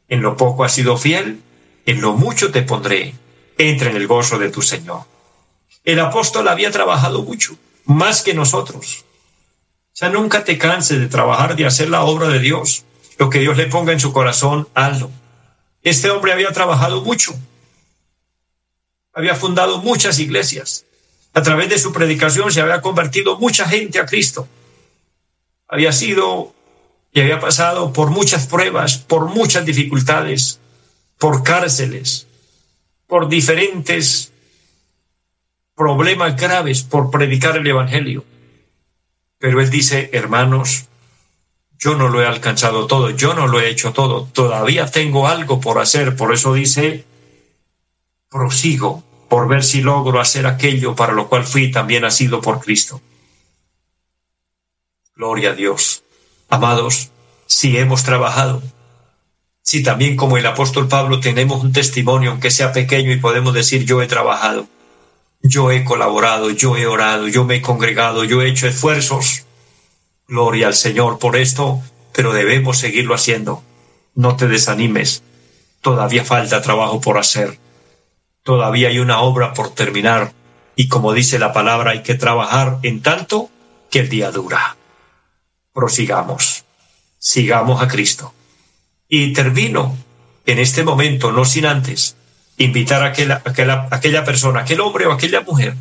En 0.09 0.23
lo 0.23 0.37
poco 0.37 0.65
has 0.65 0.75
sido 0.75 0.97
fiel, 0.97 1.43
en 1.87 2.01
lo 2.01 2.15
mucho 2.15 2.51
te 2.51 2.63
pondré. 2.63 3.15
Entra 3.59 3.91
en 3.91 3.97
el 3.97 4.07
gozo 4.07 4.39
de 4.39 4.51
tu 4.51 4.63
Señor. 4.63 5.03
El 5.85 6.01
apóstol 6.01 6.49
había 6.49 6.71
trabajado 6.71 7.23
mucho, 7.23 7.57
más 7.85 8.23
que 8.23 8.35
nosotros. 8.35 9.05
O 9.93 9.97
sea, 9.99 10.11
nunca 10.11 10.45
te 10.45 10.59
canses 10.59 11.01
de 11.01 11.09
trabajar, 11.09 11.57
de 11.57 11.67
hacer 11.67 11.91
la 11.91 12.03
obra 12.03 12.29
de 12.29 12.39
Dios. 12.39 12.85
Lo 13.19 13.31
que 13.31 13.41
Dios 13.41 13.57
le 13.57 13.67
ponga 13.67 13.93
en 13.93 14.01
su 14.01 14.13
corazón, 14.13 14.69
hazlo. 14.75 15.11
Este 15.83 16.11
hombre 16.11 16.33
había 16.33 16.53
trabajado 16.53 17.03
mucho. 17.03 17.35
Había 19.13 19.35
fundado 19.35 19.79
muchas 19.79 20.19
iglesias. 20.19 20.85
A 21.35 21.43
través 21.43 21.69
de 21.69 21.79
su 21.79 21.93
predicación 21.93 22.53
se 22.53 22.61
había 22.61 22.81
convertido 22.81 23.39
mucha 23.39 23.69
gente 23.69 23.99
a 23.99 24.07
Cristo. 24.07 24.49
Había 25.67 25.93
sido 25.93 26.55
y 27.13 27.21
había 27.21 27.41
pasado 27.41 27.93
por 27.93 28.11
muchas 28.11 28.47
pruebas, 28.47 28.99
por 28.99 29.27
muchas 29.27 29.65
dificultades, 29.65 30.61
por 31.19 31.43
cárceles, 31.43 32.27
por 33.07 33.29
diferentes 33.29 34.33
problemas 35.75 36.37
graves 36.37 36.83
por 36.83 37.11
predicar 37.11 37.57
el 37.57 37.67
Evangelio. 37.67 38.25
Pero 39.39 39.61
él 39.61 39.71
dice, 39.71 40.11
hermanos, 40.13 40.87
yo 41.79 41.95
no 41.95 42.09
lo 42.09 42.23
he 42.23 42.27
alcanzado 42.27 42.87
todo, 42.87 43.11
yo 43.11 43.35
no 43.35 43.47
lo 43.47 43.61
he 43.61 43.71
hecho 43.71 43.93
todo, 43.93 44.29
todavía 44.33 44.91
tengo 44.91 45.29
algo 45.29 45.61
por 45.61 45.79
hacer, 45.79 46.17
por 46.17 46.35
eso 46.35 46.55
dice, 46.55 47.05
prosigo 48.29 49.05
por 49.29 49.47
ver 49.47 49.63
si 49.63 49.83
logro 49.83 50.21
hacer 50.21 50.47
aquello 50.47 50.97
para 50.97 51.13
lo 51.13 51.29
cual 51.29 51.45
fui 51.45 51.71
también 51.71 52.03
nacido 52.03 52.41
por 52.41 52.61
Cristo. 52.61 53.01
Gloria 55.15 55.51
a 55.51 55.55
Dios. 55.55 56.03
Amados, 56.49 57.11
si 57.47 57.77
hemos 57.77 58.05
trabajado, 58.05 58.63
si 59.63 59.83
también 59.83 60.17
como 60.17 60.37
el 60.37 60.47
apóstol 60.47 60.89
Pablo 60.89 61.21
tenemos 61.21 61.63
un 61.63 61.73
testimonio, 61.73 62.31
aunque 62.31 62.51
sea 62.51 62.73
pequeño, 62.73 63.13
y 63.13 63.19
podemos 63.19 63.53
decir 63.53 63.85
yo 63.85 64.01
he 64.01 64.07
trabajado, 64.07 64.67
yo 65.43 65.71
he 65.71 65.85
colaborado, 65.85 66.51
yo 66.51 66.77
he 66.77 66.87
orado, 66.87 67.29
yo 67.29 67.45
me 67.45 67.57
he 67.57 67.63
congregado, 67.63 68.25
yo 68.25 68.43
he 68.43 68.49
hecho 68.49 68.67
esfuerzos, 68.67 69.45
Gloria 70.31 70.67
al 70.67 70.75
Señor 70.75 71.19
por 71.19 71.37
esto, 71.37 71.81
pero 72.13 72.35
debemos 72.35 72.77
seguirlo 72.77 73.15
haciendo. 73.15 73.63
No 74.15 74.37
te 74.37 74.47
desanimes. 74.47 75.23
Todavía 75.81 76.23
falta 76.23 76.61
trabajo 76.61 77.01
por 77.01 77.17
hacer. 77.17 77.59
Todavía 78.43 78.89
hay 78.89 78.99
una 78.99 79.21
obra 79.23 79.55
por 79.55 79.71
terminar. 79.75 80.35
Y 80.77 80.89
como 80.89 81.15
dice 81.15 81.39
la 81.39 81.55
palabra, 81.55 81.93
hay 81.93 82.03
que 82.03 82.15
trabajar 82.15 82.77
en 82.83 83.01
tanto 83.01 83.49
que 83.91 84.01
el 84.01 84.11
día 84.11 84.31
dura. 84.31 84.77
Prosigamos. 85.73 86.67
Sigamos 87.19 87.81
a 87.81 87.89
Cristo. 87.89 88.35
Y 89.09 89.33
termino 89.33 89.97
en 90.45 90.59
este 90.59 90.85
momento, 90.85 91.33
no 91.33 91.47
sin 91.47 91.65
antes, 91.65 92.17
invitar 92.59 93.03
a 93.03 93.07
aquella, 93.07 93.41
aquella, 93.47 93.89
aquella 93.91 94.25
persona, 94.25 94.61
aquel 94.61 94.83
hombre 94.83 95.07
o 95.07 95.13
aquella 95.13 95.41
mujer 95.41 95.75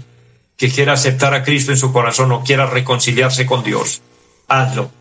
que 0.55 0.71
quiera 0.71 0.93
aceptar 0.93 1.33
a 1.33 1.43
Cristo 1.43 1.73
en 1.73 1.77
su 1.77 1.91
corazón 1.91 2.31
o 2.31 2.45
quiera 2.45 2.65
reconciliarse 2.65 3.45
con 3.45 3.61
Dios 3.65 4.01
hazlo, 4.47 4.91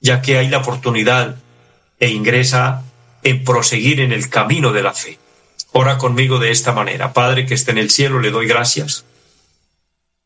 ya 0.00 0.22
que 0.22 0.38
hay 0.38 0.48
la 0.48 0.58
oportunidad 0.58 1.36
e 1.98 2.10
ingresa 2.10 2.82
en 3.22 3.44
proseguir 3.44 4.00
en 4.00 4.12
el 4.12 4.28
camino 4.28 4.72
de 4.72 4.82
la 4.82 4.92
fe. 4.92 5.18
Ora 5.72 5.98
conmigo 5.98 6.38
de 6.38 6.50
esta 6.50 6.72
manera. 6.72 7.12
Padre 7.12 7.46
que 7.46 7.54
esté 7.54 7.72
en 7.72 7.78
el 7.78 7.90
cielo, 7.90 8.20
le 8.20 8.30
doy 8.30 8.46
gracias. 8.46 9.04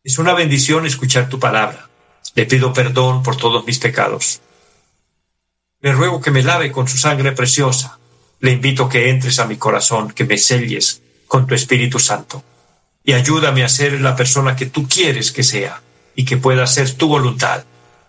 Es 0.04 0.18
una 0.18 0.34
bendición 0.34 0.84
escuchar 0.84 1.28
tu 1.28 1.38
palabra. 1.38 1.88
Le 2.34 2.46
pido 2.46 2.72
perdón 2.72 3.22
por 3.22 3.36
todos 3.36 3.64
mis 3.64 3.78
pecados. 3.78 4.40
Le 5.80 5.92
ruego 5.92 6.20
que 6.20 6.30
me 6.30 6.42
lave 6.42 6.72
con 6.72 6.88
su 6.88 6.98
sangre 6.98 7.32
preciosa. 7.32 7.98
Le 8.40 8.52
invito 8.52 8.88
que 8.88 9.10
entres 9.10 9.38
a 9.38 9.46
mi 9.46 9.56
corazón, 9.56 10.10
que 10.10 10.24
me 10.24 10.38
selles 10.38 11.02
con 11.26 11.46
tu 11.46 11.54
Espíritu 11.54 11.98
Santo. 11.98 12.42
Y 13.04 13.12
ayúdame 13.12 13.64
a 13.64 13.68
ser 13.68 14.00
la 14.00 14.16
persona 14.16 14.54
que 14.56 14.66
tú 14.66 14.86
quieres 14.88 15.32
que 15.32 15.42
sea 15.42 15.80
y 16.14 16.24
que 16.24 16.36
pueda 16.36 16.66
ser 16.66 16.92
tu 16.94 17.08
voluntad 17.08 17.64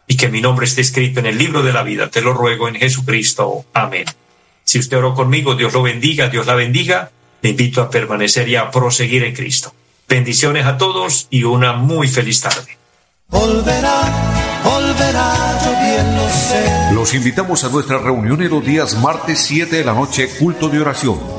y 0.10 0.17
que 0.17 0.28
mi 0.28 0.41
nombre 0.41 0.65
esté 0.65 0.82
escrito 0.82 1.19
en 1.19 1.28
el 1.28 1.38
libro 1.38 1.62
de 1.62 1.72
la 1.72 1.84
vida. 1.84 2.10
Te 2.10 2.22
lo 2.22 2.34
ruego 2.34 2.67
en 2.67 2.76
Jesucristo. 2.76 3.65
Amén. 3.74 4.06
Si 4.63 4.80
usted 4.80 4.98
oró 4.98 5.13
conmigo, 5.13 5.54
Dios 5.54 5.72
lo 5.72 5.84
bendiga, 5.84 6.30
Dios 6.30 6.48
la 6.48 6.56
bendiga. 6.56 7.12
Le 7.43 7.52
invito 7.52 7.82
a 7.82 7.91
permanecer 7.91 8.50
y 8.50 8.56
a 8.56 8.72
proseguir 8.72 9.24
en 9.24 9.36
Cristo. 9.36 9.72
Bendiciones 10.10 10.65
a 10.65 10.78
todos 10.78 11.28
y 11.30 11.43
una 11.43 11.74
muy 11.74 12.08
feliz 12.08 12.41
tarde. 12.41 12.78
Los 16.91 17.13
invitamos 17.13 17.63
a 17.63 17.69
nuestra 17.69 18.00
reunión 18.00 18.41
en 18.41 18.50
los 18.50 18.65
días 18.65 18.95
martes 18.95 19.39
7 19.41 19.76
de 19.76 19.86
la 19.86 19.93
noche, 19.93 20.28
culto 20.39 20.69
de 20.69 20.82
oración 20.82 21.38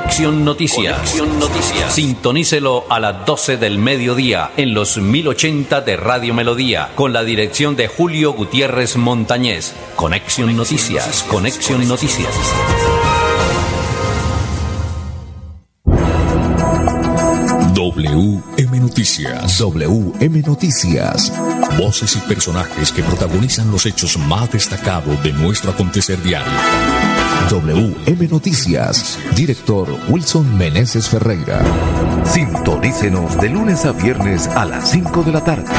Conexión 0.00 0.44
Noticias. 0.46 0.96
Conexión 0.96 1.38
Noticias. 1.38 1.94
Sintonícelo 1.94 2.86
a 2.88 2.98
las 3.00 3.26
12 3.26 3.58
del 3.58 3.76
mediodía 3.76 4.50
en 4.56 4.72
los 4.72 4.96
1080 4.96 5.82
de 5.82 5.96
Radio 5.98 6.32
Melodía 6.32 6.88
con 6.94 7.12
la 7.12 7.22
dirección 7.22 7.76
de 7.76 7.86
Julio 7.86 8.32
Gutiérrez 8.32 8.96
Montañez. 8.96 9.74
Conexión 9.96 10.56
Noticias. 10.56 11.22
Conexión 11.24 11.86
Noticias. 11.86 12.32
WM 17.74 18.59
Noticias. 18.80 19.58
WM 19.58 20.42
Noticias. 20.42 21.32
Voces 21.76 22.16
y 22.16 22.20
personajes 22.20 22.90
que 22.90 23.02
protagonizan 23.02 23.70
los 23.70 23.84
hechos 23.84 24.16
más 24.16 24.50
destacados 24.50 25.22
de 25.22 25.32
nuestro 25.32 25.70
acontecer 25.70 26.22
diario. 26.22 26.50
WM 27.50 28.28
Noticias, 28.28 29.18
director 29.36 29.86
Wilson 30.08 30.56
Meneses 30.56 31.08
Ferreira. 31.08 31.60
Sintonícenos 32.24 33.40
de 33.40 33.50
lunes 33.50 33.84
a 33.84 33.92
viernes 33.92 34.46
a 34.48 34.64
las 34.64 34.90
5 34.90 35.22
de 35.24 35.32
la 35.32 35.44
tarde. 35.44 35.70